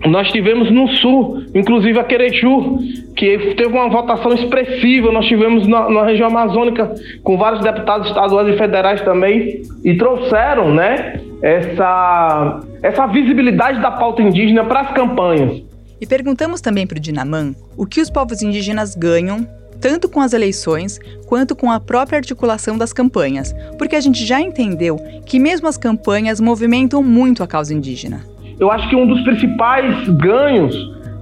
nós 0.04 0.30
tivemos 0.30 0.70
no 0.70 0.88
Sul, 0.96 1.42
inclusive 1.54 1.98
a 1.98 2.04
Querechu, 2.04 2.78
que 3.16 3.54
teve 3.54 3.68
uma 3.68 3.88
votação 3.88 4.32
expressiva. 4.32 5.11
Nós 5.11 5.26
tivemos 5.26 5.66
na, 5.66 5.88
na, 5.88 6.04
região 6.04 6.28
amazônica 6.28 6.94
com 7.22 7.37
vários 7.38 7.62
deputados 7.62 8.09
estaduais 8.09 8.54
e 8.54 8.59
federais 8.59 9.00
também 9.02 9.62
e 9.85 9.96
trouxeram, 9.96 10.74
né, 10.74 11.20
essa, 11.42 12.61
essa 12.82 13.06
visibilidade 13.06 13.80
da 13.80 13.90
pauta 13.90 14.22
indígena 14.22 14.64
para 14.64 14.80
as 14.80 14.92
campanhas. 14.92 15.62
E 16.00 16.06
perguntamos 16.06 16.61
também 16.61 16.87
para 16.87 16.98
o 16.98 17.00
Dinamã 17.00 17.54
o 17.76 17.87
que 17.87 18.00
os 18.00 18.11
povos 18.11 18.42
indígenas 18.42 18.94
ganham 18.94 19.46
tanto 19.80 20.09
com 20.09 20.20
as 20.20 20.32
eleições 20.32 20.98
quanto 21.26 21.54
com 21.54 21.70
a 21.70 21.78
própria 21.78 22.18
articulação 22.18 22.78
das 22.78 22.94
campanhas, 22.94 23.54
porque 23.76 23.94
a 23.94 24.00
gente 24.00 24.24
já 24.24 24.40
entendeu 24.40 24.96
que 25.26 25.38
mesmo 25.38 25.68
as 25.68 25.76
campanhas 25.76 26.40
movimentam 26.40 27.02
muito 27.02 27.42
a 27.42 27.46
causa 27.46 27.74
indígena 27.74 28.36
eu 28.58 28.70
acho 28.70 28.88
que 28.88 28.96
um 28.96 29.06
dos 29.06 29.20
principais 29.22 30.08
ganhos 30.08 30.74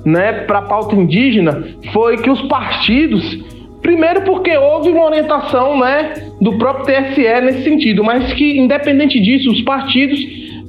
né, 0.05 0.33
para 0.45 0.59
a 0.59 0.63
pauta 0.63 0.95
indígena 0.95 1.65
foi 1.93 2.19
que 2.19 2.31
os 2.31 2.41
partidos, 2.43 3.25
primeiro 3.83 4.23
porque 4.23 4.57
houve 4.57 4.91
uma 4.91 5.05
orientação 5.05 5.79
né, 5.79 6.13
do 6.41 6.57
próprio 6.59 6.87
TSE 6.87 7.41
nesse 7.41 7.65
sentido, 7.65 8.05
mas 8.05 8.33
que 8.35 8.59
independente 8.59 9.19
disso, 9.21 9.51
os 9.51 9.63
partidos, 9.63 10.19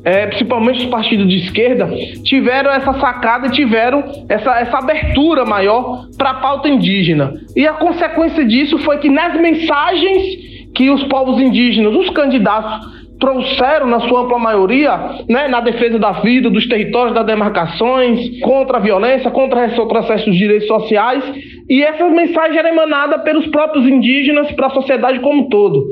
é, 0.04 0.28
principalmente 0.28 0.80
os 0.80 0.86
partidos 0.86 1.28
de 1.28 1.38
esquerda, 1.38 1.90
tiveram 2.24 2.72
essa 2.72 2.94
sacada, 2.94 3.50
tiveram 3.50 4.04
essa, 4.30 4.60
essa 4.60 4.78
abertura 4.78 5.46
maior 5.46 6.08
para 6.18 6.32
a 6.32 6.36
pauta 6.36 6.70
indígena. 6.70 7.34
E 7.56 7.68
a 7.68 7.74
consequência 7.74 8.46
disso 8.46 8.78
foi 8.80 8.98
que 9.00 9.10
nas 9.10 9.40
mensagens 9.40 10.46
que 10.74 10.90
os 10.90 11.04
povos 11.06 11.42
indígenas, 11.42 11.96
os 11.96 12.10
candidatos 12.10 13.05
trouxeram, 13.20 13.88
na 13.88 14.02
sua 14.02 14.22
ampla 14.22 14.38
maioria, 14.38 15.24
né, 15.30 15.48
na 15.48 15.62
defesa 15.62 15.98
da 15.98 16.14
vida, 16.22 16.50
dos 16.50 16.68
territórios, 16.68 17.16
das 17.16 17.26
demarcações, 17.26 18.40
contra 18.42 18.78
a 18.78 18.82
violência, 18.82 19.32
contra 19.32 19.60
o 19.60 19.68
retrocesso 19.68 20.26
dos 20.26 20.38
direitos 20.38 20.68
sociais. 20.68 21.24
E 21.70 21.84
essa 21.84 22.08
mensagem 22.10 22.58
era 22.58 22.70
emanada 22.70 23.20
pelos 23.20 23.48
próprios 23.48 23.88
indígenas 23.88 24.52
para 24.52 24.68
a 24.68 24.72
sociedade 24.72 25.20
como 25.20 25.44
um 25.44 25.50
todo. 25.50 25.86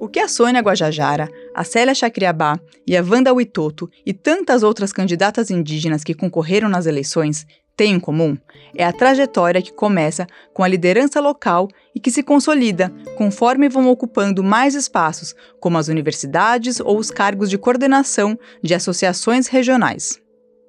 O 0.00 0.08
que 0.10 0.20
a 0.20 0.28
Sônia 0.28 0.62
Guajajara, 0.62 1.28
a 1.54 1.64
Célia 1.64 1.94
Chacriabá 1.94 2.58
e 2.86 2.96
a 2.96 3.02
Wanda 3.02 3.32
Witoto 3.34 3.90
e 4.06 4.14
tantas 4.14 4.62
outras 4.62 4.90
candidatas 4.90 5.50
indígenas 5.50 6.02
que 6.02 6.14
concorreram 6.14 6.68
nas 6.68 6.86
eleições 6.86 7.46
têm 7.78 7.94
em 7.94 8.00
comum 8.00 8.36
é 8.74 8.84
a 8.84 8.92
trajetória 8.92 9.62
que 9.62 9.72
começa 9.72 10.26
com 10.52 10.62
a 10.62 10.68
liderança 10.68 11.20
local 11.20 11.68
e 11.94 12.00
que 12.00 12.10
se 12.10 12.22
consolida 12.22 12.92
conforme 13.16 13.68
vão 13.68 13.88
ocupando 13.88 14.42
mais 14.42 14.74
espaços, 14.74 15.34
como 15.60 15.78
as 15.78 15.88
universidades 15.88 16.80
ou 16.80 16.98
os 16.98 17.10
cargos 17.10 17.48
de 17.50 17.58
coordenação 17.58 18.38
de 18.62 18.74
associações 18.74 19.46
regionais. 19.46 20.20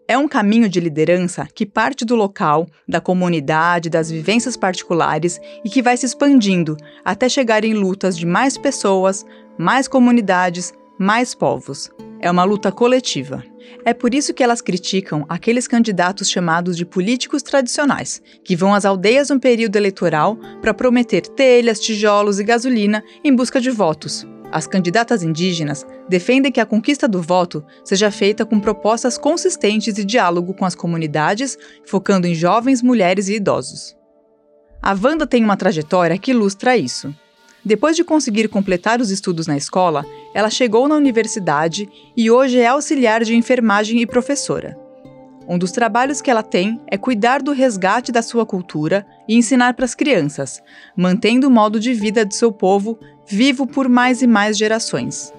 É 0.07 0.17
um 0.17 0.27
caminho 0.27 0.67
de 0.67 0.79
liderança 0.79 1.47
que 1.53 1.67
parte 1.67 2.03
do 2.03 2.15
local, 2.15 2.67
da 2.87 2.99
comunidade, 2.99 3.91
das 3.91 4.09
vivências 4.09 4.57
particulares 4.57 5.39
e 5.63 5.69
que 5.69 5.83
vai 5.83 5.95
se 5.95 6.07
expandindo 6.07 6.75
até 7.05 7.29
chegar 7.29 7.63
em 7.63 7.73
lutas 7.73 8.17
de 8.17 8.25
mais 8.25 8.57
pessoas, 8.57 9.23
mais 9.55 9.87
comunidades, 9.87 10.73
mais 10.97 11.35
povos. 11.35 11.91
É 12.21 12.29
uma 12.29 12.43
luta 12.43 12.71
coletiva. 12.71 13.43
É 13.85 13.93
por 13.93 14.13
isso 14.13 14.33
que 14.33 14.43
elas 14.43 14.61
criticam 14.61 15.25
aqueles 15.29 15.67
candidatos 15.67 16.29
chamados 16.29 16.75
de 16.75 16.85
políticos 16.85 17.41
tradicionais, 17.41 18.21
que 18.43 18.55
vão 18.55 18.73
às 18.73 18.85
aldeias 18.85 19.29
no 19.29 19.39
período 19.39 19.75
eleitoral 19.77 20.37
para 20.61 20.73
prometer 20.73 21.21
telhas, 21.21 21.79
tijolos 21.79 22.39
e 22.39 22.43
gasolina 22.43 23.03
em 23.23 23.33
busca 23.33 23.61
de 23.61 23.69
votos. 23.69 24.27
As 24.51 24.65
candidatas 24.65 25.21
indígenas 25.21 25.85
defendem 26.09 26.51
que 26.51 26.59
a 26.59 26.65
conquista 26.65 27.07
do 27.07 27.21
voto 27.21 27.63
seja 27.83 28.09
feita 28.09 28.45
com 28.45 28.59
propostas 28.59 29.17
consistentes 29.17 29.97
e 29.97 30.03
diálogo 30.03 30.53
com 30.53 30.65
as 30.65 30.75
comunidades, 30.75 31.57
focando 31.85 32.27
em 32.27 32.33
jovens, 32.33 32.81
mulheres 32.81 33.29
e 33.29 33.35
idosos. 33.35 33.95
A 34.81 34.91
Wanda 34.93 35.27
tem 35.27 35.43
uma 35.43 35.57
trajetória 35.57 36.17
que 36.17 36.31
ilustra 36.31 36.75
isso. 36.75 37.13
Depois 37.63 37.95
de 37.95 38.03
conseguir 38.03 38.47
completar 38.47 39.01
os 39.01 39.11
estudos 39.11 39.47
na 39.47 39.57
escola, 39.57 40.05
ela 40.33 40.49
chegou 40.49 40.87
na 40.87 40.95
universidade 40.95 41.89
e 42.15 42.31
hoje 42.31 42.59
é 42.59 42.67
auxiliar 42.67 43.23
de 43.23 43.35
enfermagem 43.35 44.01
e 44.01 44.05
professora. 44.05 44.77
Um 45.47 45.57
dos 45.57 45.71
trabalhos 45.71 46.21
que 46.21 46.29
ela 46.29 46.43
tem 46.43 46.79
é 46.87 46.97
cuidar 46.97 47.41
do 47.41 47.51
resgate 47.51 48.11
da 48.11 48.21
sua 48.21 48.45
cultura 48.45 49.05
e 49.27 49.35
ensinar 49.35 49.73
para 49.73 49.83
as 49.83 49.95
crianças, 49.95 50.61
mantendo 50.95 51.47
o 51.47 51.51
modo 51.51 51.79
de 51.79 51.91
vida 51.93 52.23
de 52.23 52.35
seu 52.35 52.51
povo 52.51 52.99
vivo 53.27 53.65
por 53.65 53.89
mais 53.89 54.21
e 54.21 54.27
mais 54.27 54.57
gerações. 54.57 55.33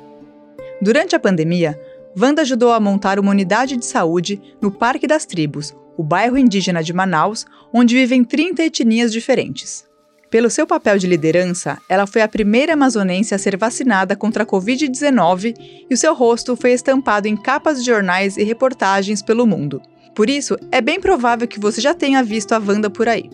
Durante 0.82 1.14
a 1.14 1.20
pandemia, 1.20 1.80
Wanda 2.18 2.42
ajudou 2.42 2.72
a 2.72 2.80
montar 2.80 3.20
uma 3.20 3.30
unidade 3.30 3.76
de 3.76 3.86
saúde 3.86 4.42
no 4.60 4.70
Parque 4.70 5.06
das 5.06 5.24
Tribos, 5.24 5.76
o 5.96 6.02
bairro 6.02 6.36
indígena 6.36 6.82
de 6.82 6.92
Manaus, 6.92 7.46
onde 7.72 7.94
vivem 7.94 8.24
30 8.24 8.64
etnias 8.64 9.12
diferentes. 9.12 9.89
Pelo 10.30 10.48
seu 10.48 10.64
papel 10.64 10.96
de 10.96 11.08
liderança, 11.08 11.76
ela 11.88 12.06
foi 12.06 12.22
a 12.22 12.28
primeira 12.28 12.74
amazonense 12.74 13.34
a 13.34 13.38
ser 13.38 13.56
vacinada 13.56 14.14
contra 14.14 14.44
a 14.44 14.46
Covid-19 14.46 15.56
e 15.90 15.92
o 15.92 15.96
seu 15.96 16.14
rosto 16.14 16.54
foi 16.54 16.70
estampado 16.70 17.26
em 17.26 17.36
capas 17.36 17.80
de 17.80 17.90
jornais 17.90 18.36
e 18.36 18.44
reportagens 18.44 19.22
pelo 19.22 19.44
mundo. 19.44 19.82
Por 20.14 20.30
isso, 20.30 20.56
é 20.70 20.80
bem 20.80 21.00
provável 21.00 21.48
que 21.48 21.58
você 21.58 21.80
já 21.80 21.94
tenha 21.94 22.22
visto 22.22 22.52
a 22.52 22.58
Wanda 22.58 22.88
por 22.88 23.08
aí. 23.08 23.28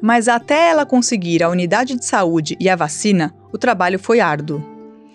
Mas 0.00 0.28
até 0.28 0.68
ela 0.68 0.86
conseguir 0.86 1.42
a 1.42 1.48
unidade 1.48 1.96
de 1.96 2.04
saúde 2.04 2.56
e 2.60 2.68
a 2.68 2.76
vacina, 2.76 3.34
o 3.52 3.58
trabalho 3.58 3.98
foi 3.98 4.20
árduo. 4.20 4.64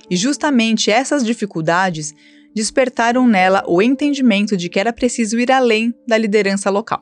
E 0.10 0.18
justamente 0.18 0.92
essas 0.92 1.24
dificuldades 1.24 2.14
despertaram 2.54 3.26
nela 3.26 3.64
o 3.66 3.82
entendimento 3.82 4.58
de 4.58 4.68
que 4.68 4.80
era 4.80 4.92
preciso 4.92 5.40
ir 5.40 5.50
além 5.50 5.94
da 6.06 6.18
liderança 6.18 6.70
local. 6.70 7.02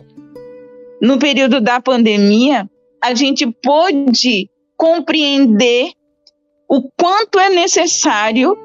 No 1.02 1.18
período 1.18 1.60
da 1.60 1.82
pandemia, 1.82 2.70
a 3.02 3.14
gente 3.14 3.46
pôde 3.64 4.50
compreender 4.78 5.92
o 6.70 6.90
quanto 6.98 7.40
é 7.40 7.50
necessário 7.50 8.58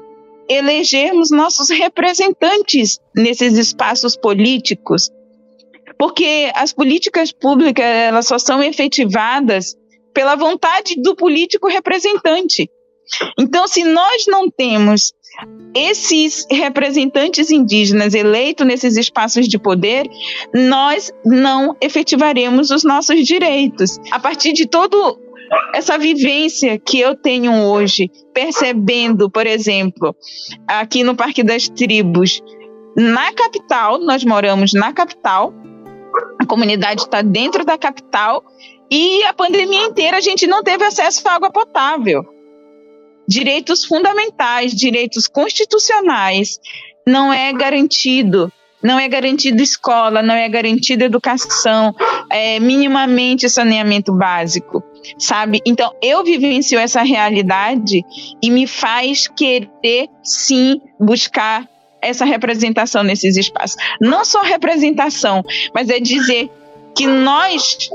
elegermos 0.47 1.31
nossos 1.31 1.69
representantes 1.69 2.99
nesses 3.15 3.57
espaços 3.57 4.15
políticos, 4.15 5.09
porque 5.97 6.51
as 6.53 6.71
políticas 6.71 7.31
públicas 7.31 7.85
elas 7.85 8.27
só 8.27 8.37
são 8.37 8.61
efetivadas 8.61 9.75
pela 10.13 10.35
vontade 10.35 10.95
do 11.01 11.15
político 11.15 11.67
representante. 11.67 12.69
Então, 13.37 13.67
se 13.67 13.83
nós 13.83 14.25
não 14.27 14.49
temos 14.49 15.13
esses 15.73 16.45
representantes 16.49 17.51
indígenas 17.51 18.13
eleitos 18.13 18.65
nesses 18.65 18.95
espaços 18.95 19.47
de 19.47 19.59
poder, 19.59 20.07
nós 20.53 21.11
não 21.25 21.75
efetivaremos 21.81 22.71
os 22.71 22.83
nossos 22.83 23.25
direitos. 23.25 23.97
A 24.11 24.19
partir 24.19 24.53
de 24.53 24.65
todo 24.65 25.19
essa 25.73 25.97
vivência 25.97 26.79
que 26.79 26.99
eu 26.99 27.15
tenho 27.15 27.53
hoje, 27.65 28.09
percebendo, 28.33 29.29
por 29.29 29.45
exemplo, 29.45 30.15
aqui 30.67 31.03
no 31.03 31.15
Parque 31.15 31.43
das 31.43 31.67
Tribos, 31.67 32.41
na 32.95 33.33
capital, 33.33 33.99
nós 33.99 34.23
moramos 34.23 34.73
na 34.73 34.93
capital, 34.93 35.53
a 36.39 36.45
comunidade 36.45 37.01
está 37.01 37.21
dentro 37.21 37.65
da 37.65 37.77
capital 37.77 38.41
e 38.89 39.23
a 39.23 39.33
pandemia 39.33 39.85
inteira 39.85 40.17
a 40.17 40.21
gente 40.21 40.47
não 40.47 40.63
teve 40.63 40.83
acesso 40.85 41.27
à 41.27 41.33
água 41.33 41.51
potável 41.51 42.34
direitos 43.27 43.85
fundamentais, 43.85 44.73
direitos 44.73 45.27
constitucionais, 45.27 46.59
não 47.05 47.31
é 47.31 47.51
garantido. 47.53 48.51
Não 48.83 48.99
é 48.99 49.07
garantido 49.07 49.63
escola, 49.63 50.21
não 50.21 50.35
é 50.35 50.47
garantido 50.47 51.03
educação, 51.03 51.95
é, 52.29 52.59
minimamente 52.59 53.49
saneamento 53.49 54.13
básico, 54.13 54.83
sabe? 55.17 55.59
Então, 55.65 55.91
eu 56.03 56.23
vivencio 56.23 56.77
essa 56.77 57.01
realidade 57.01 58.03
e 58.43 58.51
me 58.51 58.67
faz 58.67 59.27
querer, 59.27 60.07
sim, 60.21 60.79
buscar 60.99 61.67
essa 61.99 62.25
representação 62.25 63.01
nesses 63.01 63.35
espaços. 63.37 63.75
Não 63.99 64.23
só 64.23 64.43
representação, 64.43 65.43
mas 65.73 65.89
é 65.89 65.99
dizer 65.99 66.51
que 66.95 67.07
nós 67.07 67.89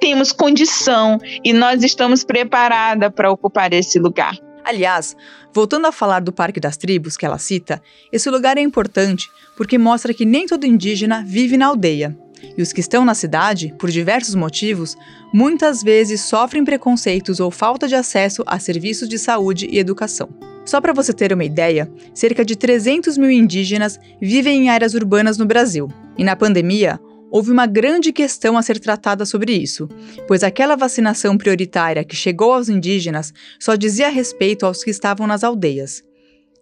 temos 0.00 0.32
condição 0.32 1.18
e 1.44 1.52
nós 1.52 1.82
estamos 1.82 2.24
preparadas 2.24 3.12
para 3.14 3.30
ocupar 3.30 3.72
esse 3.74 3.98
lugar. 3.98 4.34
Aliás, 4.66 5.16
voltando 5.54 5.86
a 5.86 5.92
falar 5.92 6.18
do 6.18 6.32
Parque 6.32 6.58
das 6.58 6.76
Tribos 6.76 7.16
que 7.16 7.24
ela 7.24 7.38
cita, 7.38 7.80
esse 8.10 8.28
lugar 8.28 8.58
é 8.58 8.60
importante 8.60 9.30
porque 9.56 9.78
mostra 9.78 10.12
que 10.12 10.24
nem 10.24 10.44
todo 10.44 10.66
indígena 10.66 11.22
vive 11.24 11.56
na 11.56 11.66
aldeia. 11.66 12.18
E 12.58 12.60
os 12.60 12.72
que 12.72 12.80
estão 12.80 13.04
na 13.04 13.14
cidade, 13.14 13.72
por 13.78 13.92
diversos 13.92 14.34
motivos, 14.34 14.96
muitas 15.32 15.84
vezes 15.84 16.22
sofrem 16.22 16.64
preconceitos 16.64 17.38
ou 17.38 17.48
falta 17.48 17.86
de 17.86 17.94
acesso 17.94 18.42
a 18.44 18.58
serviços 18.58 19.08
de 19.08 19.20
saúde 19.20 19.68
e 19.70 19.78
educação. 19.78 20.28
Só 20.64 20.80
para 20.80 20.92
você 20.92 21.12
ter 21.12 21.32
uma 21.32 21.44
ideia, 21.44 21.88
cerca 22.12 22.44
de 22.44 22.56
300 22.56 23.16
mil 23.16 23.30
indígenas 23.30 24.00
vivem 24.20 24.64
em 24.64 24.68
áreas 24.68 24.94
urbanas 24.94 25.38
no 25.38 25.46
Brasil. 25.46 25.88
E 26.18 26.24
na 26.24 26.34
pandemia, 26.34 26.98
houve 27.30 27.50
uma 27.50 27.66
grande 27.66 28.12
questão 28.12 28.56
a 28.56 28.62
ser 28.62 28.78
tratada 28.78 29.24
sobre 29.24 29.52
isso, 29.52 29.88
pois 30.26 30.42
aquela 30.42 30.76
vacinação 30.76 31.36
prioritária 31.36 32.04
que 32.04 32.16
chegou 32.16 32.52
aos 32.52 32.68
indígenas 32.68 33.32
só 33.58 33.74
dizia 33.74 34.08
respeito 34.08 34.64
aos 34.66 34.82
que 34.82 34.90
estavam 34.90 35.26
nas 35.26 35.44
aldeias. 35.44 36.02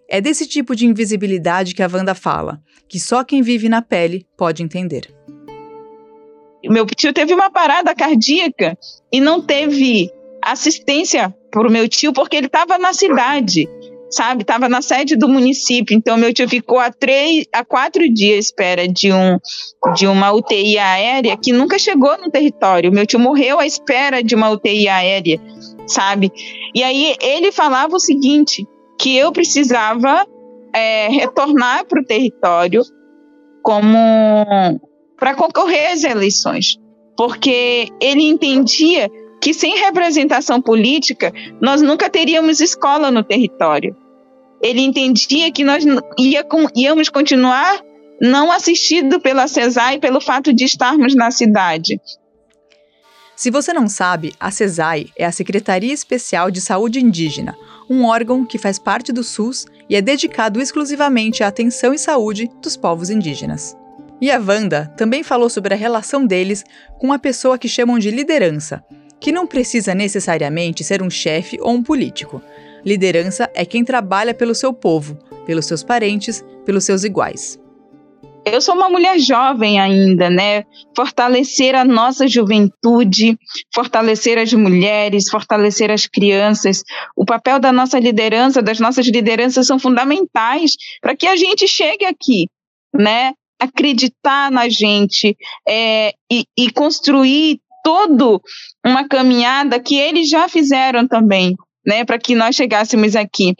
É 0.09 0.21
desse 0.21 0.47
tipo 0.47 0.77
de 0.77 0.87
invisibilidade 0.87 1.75
que 1.75 1.83
a 1.83 1.89
Wanda 1.93 2.15
fala, 2.15 2.61
que 2.89 3.01
só 3.01 3.25
quem 3.25 3.43
vive 3.43 3.69
na 3.69 3.81
pele 3.81 4.27
pode 4.37 4.63
entender. 4.63 5.09
Meu 6.65 6.87
tio 6.87 7.13
teve 7.13 7.35
uma 7.35 7.51
parada 7.51 7.95
cardíaca 7.95 8.77
e 9.13 9.21
não 9.21 9.41
teve 9.41 10.11
assistência 10.43 11.35
para 11.51 11.67
o 11.67 11.71
meu 11.71 11.89
tio 11.89 12.13
porque 12.13 12.37
ele 12.37 12.47
estava 12.47 12.79
na 12.79 12.93
cidade 12.93 13.69
sabe? 14.15 14.43
Estava 14.43 14.69
na 14.69 14.81
sede 14.81 15.17
do 15.17 15.29
município, 15.29 15.97
então 15.97 16.17
meu 16.17 16.33
tio 16.33 16.49
ficou 16.49 16.79
a 16.79 16.91
três, 16.91 17.47
a 17.53 17.65
quatro 17.65 18.09
dias 18.13 18.37
à 18.37 18.39
espera 18.39 18.89
de 18.89 19.13
um 19.13 19.39
de 19.95 20.07
uma 20.07 20.33
UTI 20.33 20.79
aérea 20.79 21.37
que 21.37 21.53
nunca 21.53 21.79
chegou 21.79 22.17
no 22.19 22.31
território. 22.31 22.93
Meu 22.93 23.07
tio 23.07 23.19
morreu 23.19 23.59
à 23.59 23.67
espera 23.67 24.23
de 24.23 24.35
uma 24.35 24.51
UTI 24.51 24.89
aérea, 24.89 25.41
sabe? 25.87 26.31
E 26.75 26.83
aí 26.83 27.17
ele 27.21 27.51
falava 27.51 27.97
o 27.97 28.01
seguinte, 28.01 28.67
que 28.99 29.17
eu 29.17 29.33
precisava 29.33 30.27
é, 30.73 31.09
retornar 31.09 31.85
para 31.87 32.01
o 32.01 32.05
território 32.05 32.83
como 33.63 34.81
para 35.19 35.35
concorrer 35.35 35.93
às 35.93 36.05
eleições, 36.05 36.77
porque 37.17 37.89
ele 38.01 38.23
entendia 38.23 39.11
que 39.41 39.53
sem 39.53 39.77
representação 39.77 40.61
política 40.61 41.33
nós 41.61 41.83
nunca 41.83 42.09
teríamos 42.09 42.61
escola 42.61 43.11
no 43.11 43.23
território 43.23 44.04
ele 44.65 44.81
entendia 44.81 45.53
que 45.53 45.63
nós 45.63 45.85
ia, 46.19 46.43
íamos 46.75 47.11
continuar 47.11 47.83
não 48.19 48.51
assistido 48.51 49.21
pela 49.21 49.47
CESAI 49.47 49.99
pelo 49.99 50.23
fato 50.23 50.55
de 50.55 50.65
estarmos 50.65 51.15
na 51.15 51.31
cidade. 51.31 52.01
Se 53.37 53.51
você 53.51 53.75
não 53.75 53.89
sabe, 53.89 54.33
a 54.41 54.51
CESAI 54.51 55.09
é 55.19 55.27
a 55.27 55.33
Secretaria 55.33 55.93
Especial 55.93 56.51
de 56.51 56.63
Saúde 56.63 56.99
Indígena, 56.99 57.55
um 57.91 58.07
órgão 58.07 58.47
que 58.47 58.57
faz 58.57 58.79
parte 58.79 59.13
do 59.13 59.23
SUS 59.23 59.67
e 59.91 59.97
é 59.97 60.01
dedicado 60.01 60.59
exclusivamente 60.59 61.45
à 61.45 61.49
atenção 61.49 61.93
e 61.93 61.99
saúde 61.99 62.49
dos 62.63 62.75
povos 62.75 63.11
indígenas. 63.11 63.77
E 64.19 64.31
a 64.31 64.39
Wanda 64.39 64.91
também 64.97 65.23
falou 65.23 65.51
sobre 65.51 65.75
a 65.75 65.77
relação 65.77 66.25
deles 66.25 66.65
com 66.99 67.13
a 67.13 67.19
pessoa 67.19 67.59
que 67.59 67.69
chamam 67.69 67.99
de 67.99 68.11
liderança, 68.11 68.83
que 69.21 69.33
não 69.33 69.47
precisa 69.47 69.95
necessariamente 69.95 70.83
ser 70.85 71.03
um 71.03 71.11
chefe 71.11 71.59
ou 71.61 71.73
um 71.73 71.83
político, 71.83 72.41
Liderança 72.85 73.51
é 73.55 73.65
quem 73.65 73.85
trabalha 73.85 74.35
pelo 74.35 74.55
seu 74.55 74.73
povo, 74.73 75.17
pelos 75.47 75.67
seus 75.67 75.83
parentes, 75.83 76.45
pelos 76.67 76.85
seus 76.85 77.03
iguais. 77.03 77.59
Eu 78.45 78.61
sou 78.61 78.75
uma 78.75 78.91
mulher 78.91 79.19
jovem 79.19 79.81
ainda, 79.81 80.29
né? 80.29 80.65
Fortalecer 80.95 81.75
a 81.75 81.83
nossa 81.83 82.29
juventude, 82.29 83.39
fortalecer 83.75 84.37
as 84.37 84.53
mulheres, 84.53 85.31
fortalecer 85.31 85.91
as 85.91 86.07
crianças. 86.07 86.83
O 87.17 87.25
papel 87.25 87.59
da 87.59 87.73
nossa 87.73 87.99
liderança, 87.99 88.61
das 88.61 88.79
nossas 88.79 89.07
lideranças 89.07 89.67
são 89.67 89.79
fundamentais 89.79 90.73
para 91.01 91.17
que 91.17 91.27
a 91.27 91.37
gente 91.37 91.67
chegue 91.67 92.05
aqui, 92.05 92.47
né? 92.95 93.33
Acreditar 93.59 94.51
na 94.51 94.69
gente 94.69 95.35
é, 95.67 96.13
e, 96.31 96.45
e 96.59 96.71
construir 96.71 97.61
todo 97.83 98.43
uma 98.85 99.09
caminhada 99.09 99.81
que 99.81 99.97
eles 99.97 100.29
já 100.29 100.51
fizeram 100.51 101.09
também 101.09 101.57
né, 101.87 102.05
para 102.05 102.19
que 102.19 102.35
nós 102.35 102.57
chegássemos 102.57 103.15
aqui. 103.17 103.55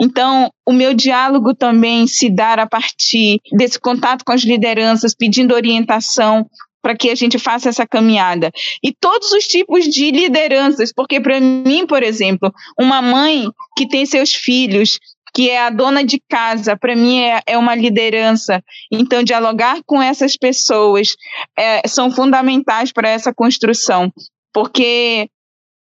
Então, 0.00 0.50
o 0.66 0.72
meu 0.72 0.94
diálogo 0.94 1.54
também 1.54 2.06
se 2.06 2.28
dar 2.28 2.58
a 2.58 2.66
partir 2.66 3.40
desse 3.52 3.78
contato 3.78 4.24
com 4.24 4.32
as 4.32 4.42
lideranças, 4.42 5.14
pedindo 5.14 5.54
orientação 5.54 6.46
para 6.82 6.96
que 6.96 7.10
a 7.10 7.14
gente 7.14 7.38
faça 7.38 7.68
essa 7.68 7.86
caminhada. 7.86 8.50
E 8.82 8.92
todos 8.92 9.32
os 9.32 9.44
tipos 9.44 9.84
de 9.84 10.10
lideranças, 10.10 10.92
porque 10.92 11.20
para 11.20 11.40
mim, 11.40 11.86
por 11.86 12.02
exemplo, 12.02 12.52
uma 12.78 13.02
mãe 13.02 13.48
que 13.76 13.86
tem 13.86 14.06
seus 14.06 14.32
filhos, 14.32 14.98
que 15.34 15.50
é 15.50 15.60
a 15.60 15.70
dona 15.70 16.04
de 16.04 16.20
casa, 16.28 16.76
para 16.76 16.96
mim 16.96 17.20
é, 17.20 17.40
é, 17.46 17.58
uma 17.58 17.74
liderança. 17.74 18.62
Então, 18.90 19.22
dialogar 19.22 19.80
com 19.86 20.02
essas 20.02 20.36
pessoas 20.36 21.14
é, 21.56 21.86
são 21.86 22.10
fundamentais 22.10 22.92
para 22.92 23.08
essa 23.08 23.32
construção, 23.34 24.12
porque 24.52 25.28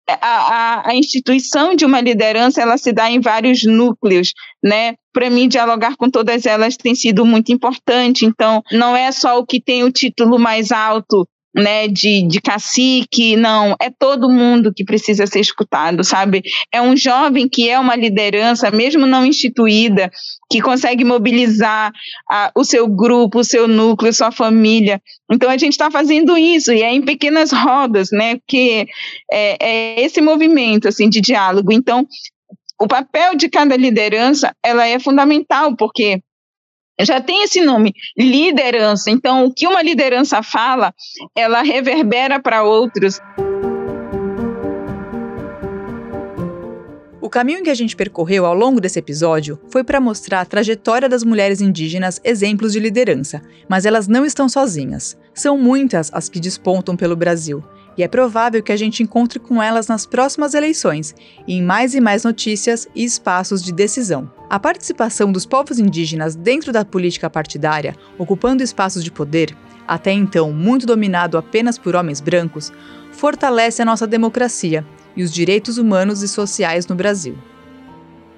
a, 0.09 0.91
a, 0.91 0.95
instituição 0.95 1.75
de 1.75 1.85
uma 1.85 2.01
liderança 2.01 2.61
ela 2.61 2.77
se 2.77 2.93
dá 2.93 3.11
em 3.11 3.21
vários 3.21 3.65
núcleos, 3.65 4.33
né? 4.63 4.95
Para 5.13 5.31
mim, 5.31 5.49
dialogar 5.49 5.97
com 5.97 6.11
todas 6.11 6.45
elas 6.45 6.77
tem 6.77 6.95
sido 6.95 7.25
muito 7.25 7.53
importante. 7.53 8.27
Então, 8.27 8.63
não 8.73 8.97
é 8.97 9.11
só 9.13 9.39
o 9.39 9.47
que 9.47 9.61
tem 9.61 9.85
o 9.85 9.93
título 9.93 10.39
mais 10.39 10.73
alto 10.73 11.27
né, 11.55 11.87
de, 11.87 12.27
de 12.27 12.41
cacique, 12.41 13.37
não, 13.37 13.77
é 13.81 13.89
todo 13.89 14.29
mundo 14.29 14.73
que 14.75 14.85
precisa 14.85 15.27
ser 15.27 15.41
escutado, 15.41 16.03
sabe? 16.03 16.43
É 16.73 16.83
um 16.83 16.97
jovem 16.97 17.49
que 17.49 17.71
é 17.71 17.79
uma 17.79 17.95
liderança, 17.95 18.71
mesmo 18.71 19.07
não 19.07 19.25
instituída, 19.25 20.11
que 20.51 20.61
consegue 20.61 21.05
mobilizar 21.05 21.93
a, 22.29 22.51
o 22.57 22.65
seu 22.65 22.89
grupo, 22.89 23.41
o 23.41 23.45
seu 23.45 23.69
núcleo, 23.69 24.13
sua 24.13 24.33
família. 24.33 25.01
Então 25.31 25.49
a 25.49 25.57
gente 25.57 25.73
está 25.73 25.91
fazendo 25.91 26.37
isso 26.37 26.73
e 26.73 26.83
é 26.83 26.93
em 26.93 27.03
pequenas 27.03 27.53
rodas, 27.53 28.11
né? 28.11 28.39
Que 28.47 28.87
é, 29.31 29.57
é 29.61 30.01
esse 30.03 30.21
movimento 30.21 30.89
assim 30.89 31.09
de 31.09 31.21
diálogo. 31.21 31.73
Então 31.73 32.07
o 32.81 32.89
papel 32.89 33.37
de 33.37 33.49
cada 33.49 33.77
liderança 33.77 34.53
ela 34.63 34.87
é 34.87 34.99
fundamental 34.99 35.77
porque 35.77 36.21
já 37.01 37.21
tem 37.21 37.43
esse 37.43 37.61
nome, 37.61 37.93
liderança. 38.17 39.11
Então, 39.11 39.47
o 39.47 39.53
que 39.53 39.67
uma 39.67 39.83
liderança 39.83 40.43
fala, 40.43 40.95
ela 41.37 41.63
reverbera 41.63 42.41
para 42.41 42.63
outros. 42.63 43.21
O 47.21 47.29
caminho 47.31 47.65
que 47.65 47.71
a 47.71 47.75
gente 47.75 47.97
percorreu 47.97 48.45
ao 48.45 48.55
longo 48.55 48.81
desse 48.81 48.99
episódio 48.99 49.59
foi 49.69 49.83
para 49.83 50.01
mostrar 50.01 50.43
a 50.43 50.45
trajetória 50.45 51.09
das 51.09 51.25
mulheres 51.25 51.61
indígenas 51.61 52.21
exemplos 52.23 52.73
de 52.73 52.79
liderança, 52.79 53.43
mas 53.69 53.87
elas 53.87 54.07
não 54.07 54.27
estão 54.27 54.49
sozinhas. 54.49 55.17
São 55.33 55.59
muitas 55.59 56.11
as 56.13 56.29
que 56.29 56.39
despontam 56.39 56.95
pelo 56.95 57.17
Brasil, 57.17 57.65
e 57.97 58.03
é 58.03 58.09
provável 58.09 58.63
que 58.63 58.73
a 58.73 58.77
gente 58.77 59.03
encontre 59.03 59.39
com 59.39 59.63
elas 59.63 59.87
nas 59.87 60.07
próximas 60.07 60.55
eleições 60.55 61.15
em 61.47 61.63
mais 61.63 61.95
e 61.95 62.01
mais 62.01 62.25
notícias 62.25 62.89
e 62.95 63.05
espaços 63.05 63.63
de 63.63 63.73
decisão. 63.73 64.31
A 64.51 64.59
participação 64.59 65.33
dos 65.33 65.47
povos 65.47 65.79
indígenas 65.79 66.35
dentro 66.35 66.73
da 66.73 66.85
política 66.85 67.31
partidária, 67.31 67.97
ocupando 68.19 68.63
espaços 68.63 69.03
de 69.03 69.11
poder, 69.11 69.57
até 69.87 70.13
então 70.13 70.53
muito 70.53 70.87
dominado 70.87 71.37
apenas 71.37 71.79
por 71.79 71.95
homens 71.95 72.21
brancos, 72.21 72.73
fortalece 73.13 73.83
a 73.83 73.85
nossa 73.85 74.07
democracia 74.07 74.85
e 75.17 75.23
os 75.23 75.33
direitos 75.33 75.79
humanos 75.79 76.23
e 76.23 76.29
sociais 76.29 76.87
no 76.87 76.95
Brasil. 76.95 77.37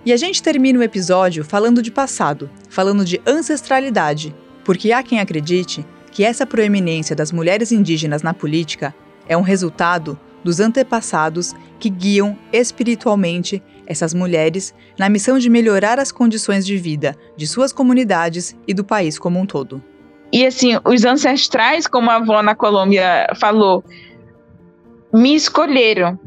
E 0.05 0.12
a 0.12 0.16
gente 0.16 0.42
termina 0.42 0.79
o 0.79 0.83
episódio 0.83 1.45
falando 1.45 1.83
de 1.83 1.90
passado, 1.90 2.49
falando 2.69 3.05
de 3.05 3.21
ancestralidade, 3.27 4.35
porque 4.64 4.92
há 4.92 5.03
quem 5.03 5.19
acredite 5.19 5.85
que 6.12 6.25
essa 6.25 6.47
proeminência 6.47 7.14
das 7.14 7.33
mulheres 7.33 7.73
indígenas 7.73 8.23
na 8.23 8.33
política 8.33 8.95
é 9.29 9.37
um 9.37 9.43
resultado 9.43 10.19
dos 10.43 10.61
antepassados 10.61 11.55
que 11.79 11.91
guiam 11.91 12.39
espiritualmente 12.53 13.62
essas 13.87 14.15
mulheres 14.15 14.75
na 14.99 15.09
missão 15.09 15.39
de 15.39 15.51
melhorar 15.51 15.99
as 15.99 16.12
condições 16.12 16.65
de 16.65 16.77
vida 16.77 17.17
de 17.37 17.47
suas 17.47 17.73
comunidades 17.73 18.57
e 18.67 18.73
do 18.73 18.85
país 18.85 19.19
como 19.19 19.39
um 19.39 19.47
todo. 19.47 19.83
E 20.33 20.45
assim, 20.45 20.79
os 20.85 21.05
ancestrais, 21.05 21.87
como 21.87 22.11
a 22.11 22.17
avó 22.17 22.43
na 22.43 22.55
Colômbia 22.55 23.29
falou, 23.41 23.85
me 25.12 25.35
escolheram 25.35 26.19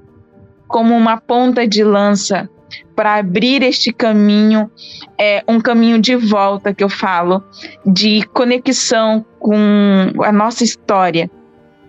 como 0.68 0.96
uma 0.96 1.18
ponta 1.18 1.68
de 1.68 1.84
lança 1.84 2.50
para 2.96 3.16
abrir 3.16 3.64
este 3.64 3.92
caminho, 3.92 4.70
é 5.18 5.44
um 5.48 5.60
caminho 5.60 6.00
de 6.00 6.16
volta 6.16 6.74
que 6.74 6.84
eu 6.84 6.90
falo, 6.90 7.44
de 7.86 8.24
conexão 8.34 9.26
com 9.40 10.12
a 10.24 10.32
nossa 10.32 10.64
história, 10.64 11.30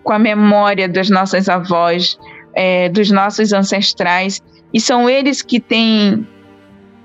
com 0.03 0.13
a 0.13 0.19
memória 0.19 0.87
das 0.87 1.09
nossas 1.09 1.47
avós, 1.49 2.17
é, 2.53 2.89
dos 2.89 3.11
nossos 3.11 3.53
ancestrais, 3.53 4.41
e 4.73 4.79
são 4.79 5.09
eles 5.09 5.41
que 5.41 5.59
têm 5.59 6.25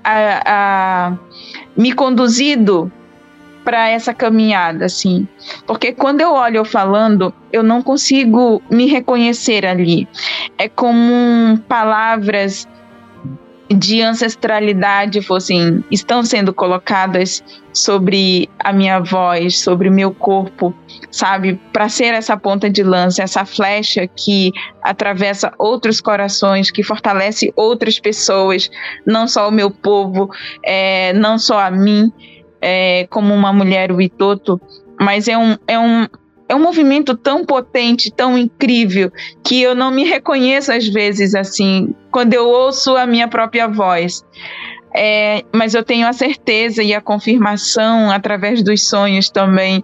a, 0.03 0.41
a, 0.45 1.17
me 1.75 1.91
conduzido 1.91 2.91
para 3.63 3.89
essa 3.89 4.13
caminhada, 4.13 4.85
assim. 4.85 5.27
Porque 5.65 5.91
quando 5.91 6.21
eu 6.21 6.31
olho 6.31 6.63
falando, 6.63 7.33
eu 7.51 7.61
não 7.61 7.81
consigo 7.81 8.61
me 8.71 8.87
reconhecer 8.87 9.65
ali. 9.65 10.07
É 10.57 10.69
como 10.69 11.57
palavras 11.67 12.65
de 13.69 14.01
ancestralidade 14.01 15.21
fossem 15.21 15.83
estão 15.91 16.23
sendo 16.23 16.53
colocadas 16.53 17.43
sobre 17.73 18.49
a 18.59 18.71
minha 18.71 18.99
voz, 18.99 19.59
sobre 19.59 19.89
o 19.89 19.91
meu 19.91 20.13
corpo, 20.13 20.73
sabe, 21.11 21.59
para 21.71 21.89
ser 21.89 22.13
essa 22.13 22.37
ponta 22.37 22.69
de 22.69 22.81
lança, 22.81 23.23
essa 23.23 23.45
flecha 23.45 24.07
que 24.07 24.51
atravessa 24.81 25.51
outros 25.59 25.99
corações, 26.01 26.71
que 26.71 26.81
fortalece 26.81 27.51
outras 27.55 27.99
pessoas, 27.99 28.69
não 29.05 29.27
só 29.27 29.49
o 29.49 29.51
meu 29.51 29.69
povo, 29.69 30.29
é, 30.63 31.13
não 31.13 31.37
só 31.37 31.59
a 31.59 31.69
mim, 31.69 32.11
é, 32.61 33.05
como 33.09 33.33
uma 33.33 33.53
mulher 33.53 33.91
o 33.91 34.01
Itoto, 34.01 34.59
mas 34.99 35.27
é 35.27 35.37
um, 35.37 35.57
é 35.67 35.77
um 35.77 36.07
é 36.49 36.55
um 36.55 36.59
movimento 36.59 37.15
tão 37.15 37.45
potente, 37.45 38.11
tão 38.11 38.37
incrível, 38.37 39.11
que 39.43 39.61
eu 39.61 39.75
não 39.75 39.91
me 39.91 40.03
reconheço 40.03 40.71
às 40.71 40.87
vezes 40.87 41.35
assim, 41.35 41.93
quando 42.11 42.33
eu 42.33 42.47
ouço 42.47 42.95
a 42.95 43.05
minha 43.05 43.27
própria 43.27 43.67
voz. 43.67 44.23
É, 44.95 45.43
mas 45.53 45.73
eu 45.75 45.83
tenho 45.83 46.07
a 46.07 46.13
certeza 46.13 46.81
e 46.81 46.93
a 46.93 47.01
confirmação, 47.01 48.09
através 48.09 48.63
dos 48.63 48.87
sonhos 48.87 49.29
também, 49.29 49.83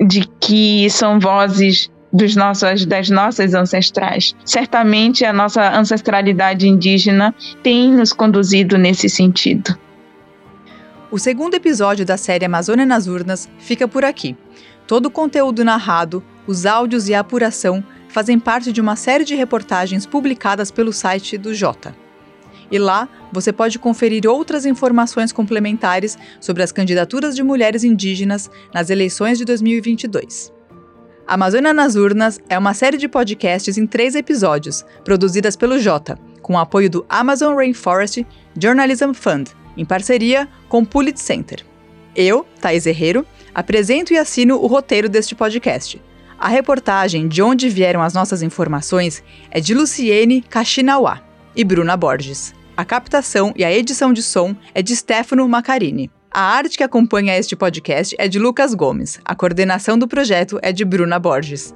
de 0.00 0.26
que 0.40 0.88
são 0.88 1.18
vozes 1.18 1.90
dos 2.12 2.34
nossos, 2.34 2.86
das 2.86 3.10
nossas 3.10 3.52
ancestrais. 3.52 4.34
Certamente 4.44 5.24
a 5.24 5.32
nossa 5.32 5.76
ancestralidade 5.76 6.66
indígena 6.66 7.34
tem 7.62 7.90
nos 7.92 8.12
conduzido 8.12 8.78
nesse 8.78 9.08
sentido. 9.08 9.76
O 11.10 11.18
segundo 11.18 11.54
episódio 11.54 12.06
da 12.06 12.16
série 12.16 12.44
Amazônia 12.44 12.86
nas 12.86 13.06
Urnas 13.06 13.48
fica 13.58 13.86
por 13.86 14.04
aqui. 14.04 14.36
Todo 14.86 15.06
o 15.06 15.10
conteúdo 15.10 15.64
narrado, 15.64 16.22
os 16.46 16.64
áudios 16.64 17.08
e 17.08 17.14
a 17.14 17.20
apuração 17.20 17.82
fazem 18.08 18.38
parte 18.38 18.72
de 18.72 18.80
uma 18.80 18.94
série 18.94 19.24
de 19.24 19.34
reportagens 19.34 20.06
publicadas 20.06 20.70
pelo 20.70 20.92
site 20.92 21.36
do 21.36 21.52
Jota. 21.52 21.94
E 22.70 22.78
lá 22.78 23.08
você 23.32 23.52
pode 23.52 23.78
conferir 23.78 24.26
outras 24.26 24.64
informações 24.64 25.32
complementares 25.32 26.16
sobre 26.40 26.62
as 26.62 26.72
candidaturas 26.72 27.34
de 27.34 27.42
mulheres 27.42 27.84
indígenas 27.84 28.50
nas 28.72 28.90
eleições 28.90 29.38
de 29.38 29.44
2022. 29.44 30.52
Amazônia 31.26 31.72
nas 31.72 31.96
Urnas 31.96 32.40
é 32.48 32.56
uma 32.56 32.72
série 32.72 32.96
de 32.96 33.08
podcasts 33.08 33.76
em 33.76 33.86
três 33.86 34.14
episódios, 34.14 34.84
produzidas 35.04 35.56
pelo 35.56 35.78
Jota, 35.78 36.16
com 36.40 36.56
apoio 36.56 36.88
do 36.88 37.04
Amazon 37.08 37.56
Rainforest 37.56 38.24
Journalism 38.56 39.12
Fund, 39.12 39.50
em 39.76 39.84
parceria 39.84 40.48
com 40.68 40.82
o 40.82 40.86
Pulitzer 40.86 41.26
Center. 41.26 41.66
Eu, 42.14 42.46
Thais 42.60 42.86
Herrero, 42.86 43.26
apresento 43.56 44.12
e 44.12 44.18
assino 44.18 44.56
o 44.56 44.66
roteiro 44.66 45.08
deste 45.08 45.34
podcast. 45.34 45.98
A 46.38 46.46
reportagem 46.46 47.26
De 47.26 47.40
Onde 47.40 47.70
Vieram 47.70 48.02
as 48.02 48.12
Nossas 48.12 48.42
Informações 48.42 49.24
é 49.50 49.60
de 49.60 49.72
Luciene 49.72 50.42
Kashinawa 50.42 51.22
e 51.56 51.64
Bruna 51.64 51.96
Borges. 51.96 52.54
A 52.76 52.84
captação 52.84 53.54
e 53.56 53.64
a 53.64 53.72
edição 53.72 54.12
de 54.12 54.22
som 54.22 54.54
é 54.74 54.82
de 54.82 54.94
Stefano 54.94 55.48
Macarini. 55.48 56.10
A 56.30 56.42
arte 56.42 56.76
que 56.76 56.84
acompanha 56.84 57.38
este 57.38 57.56
podcast 57.56 58.14
é 58.18 58.28
de 58.28 58.38
Lucas 58.38 58.74
Gomes. 58.74 59.18
A 59.24 59.34
coordenação 59.34 59.98
do 59.98 60.06
projeto 60.06 60.58
é 60.60 60.70
de 60.70 60.84
Bruna 60.84 61.18
Borges. 61.18 61.74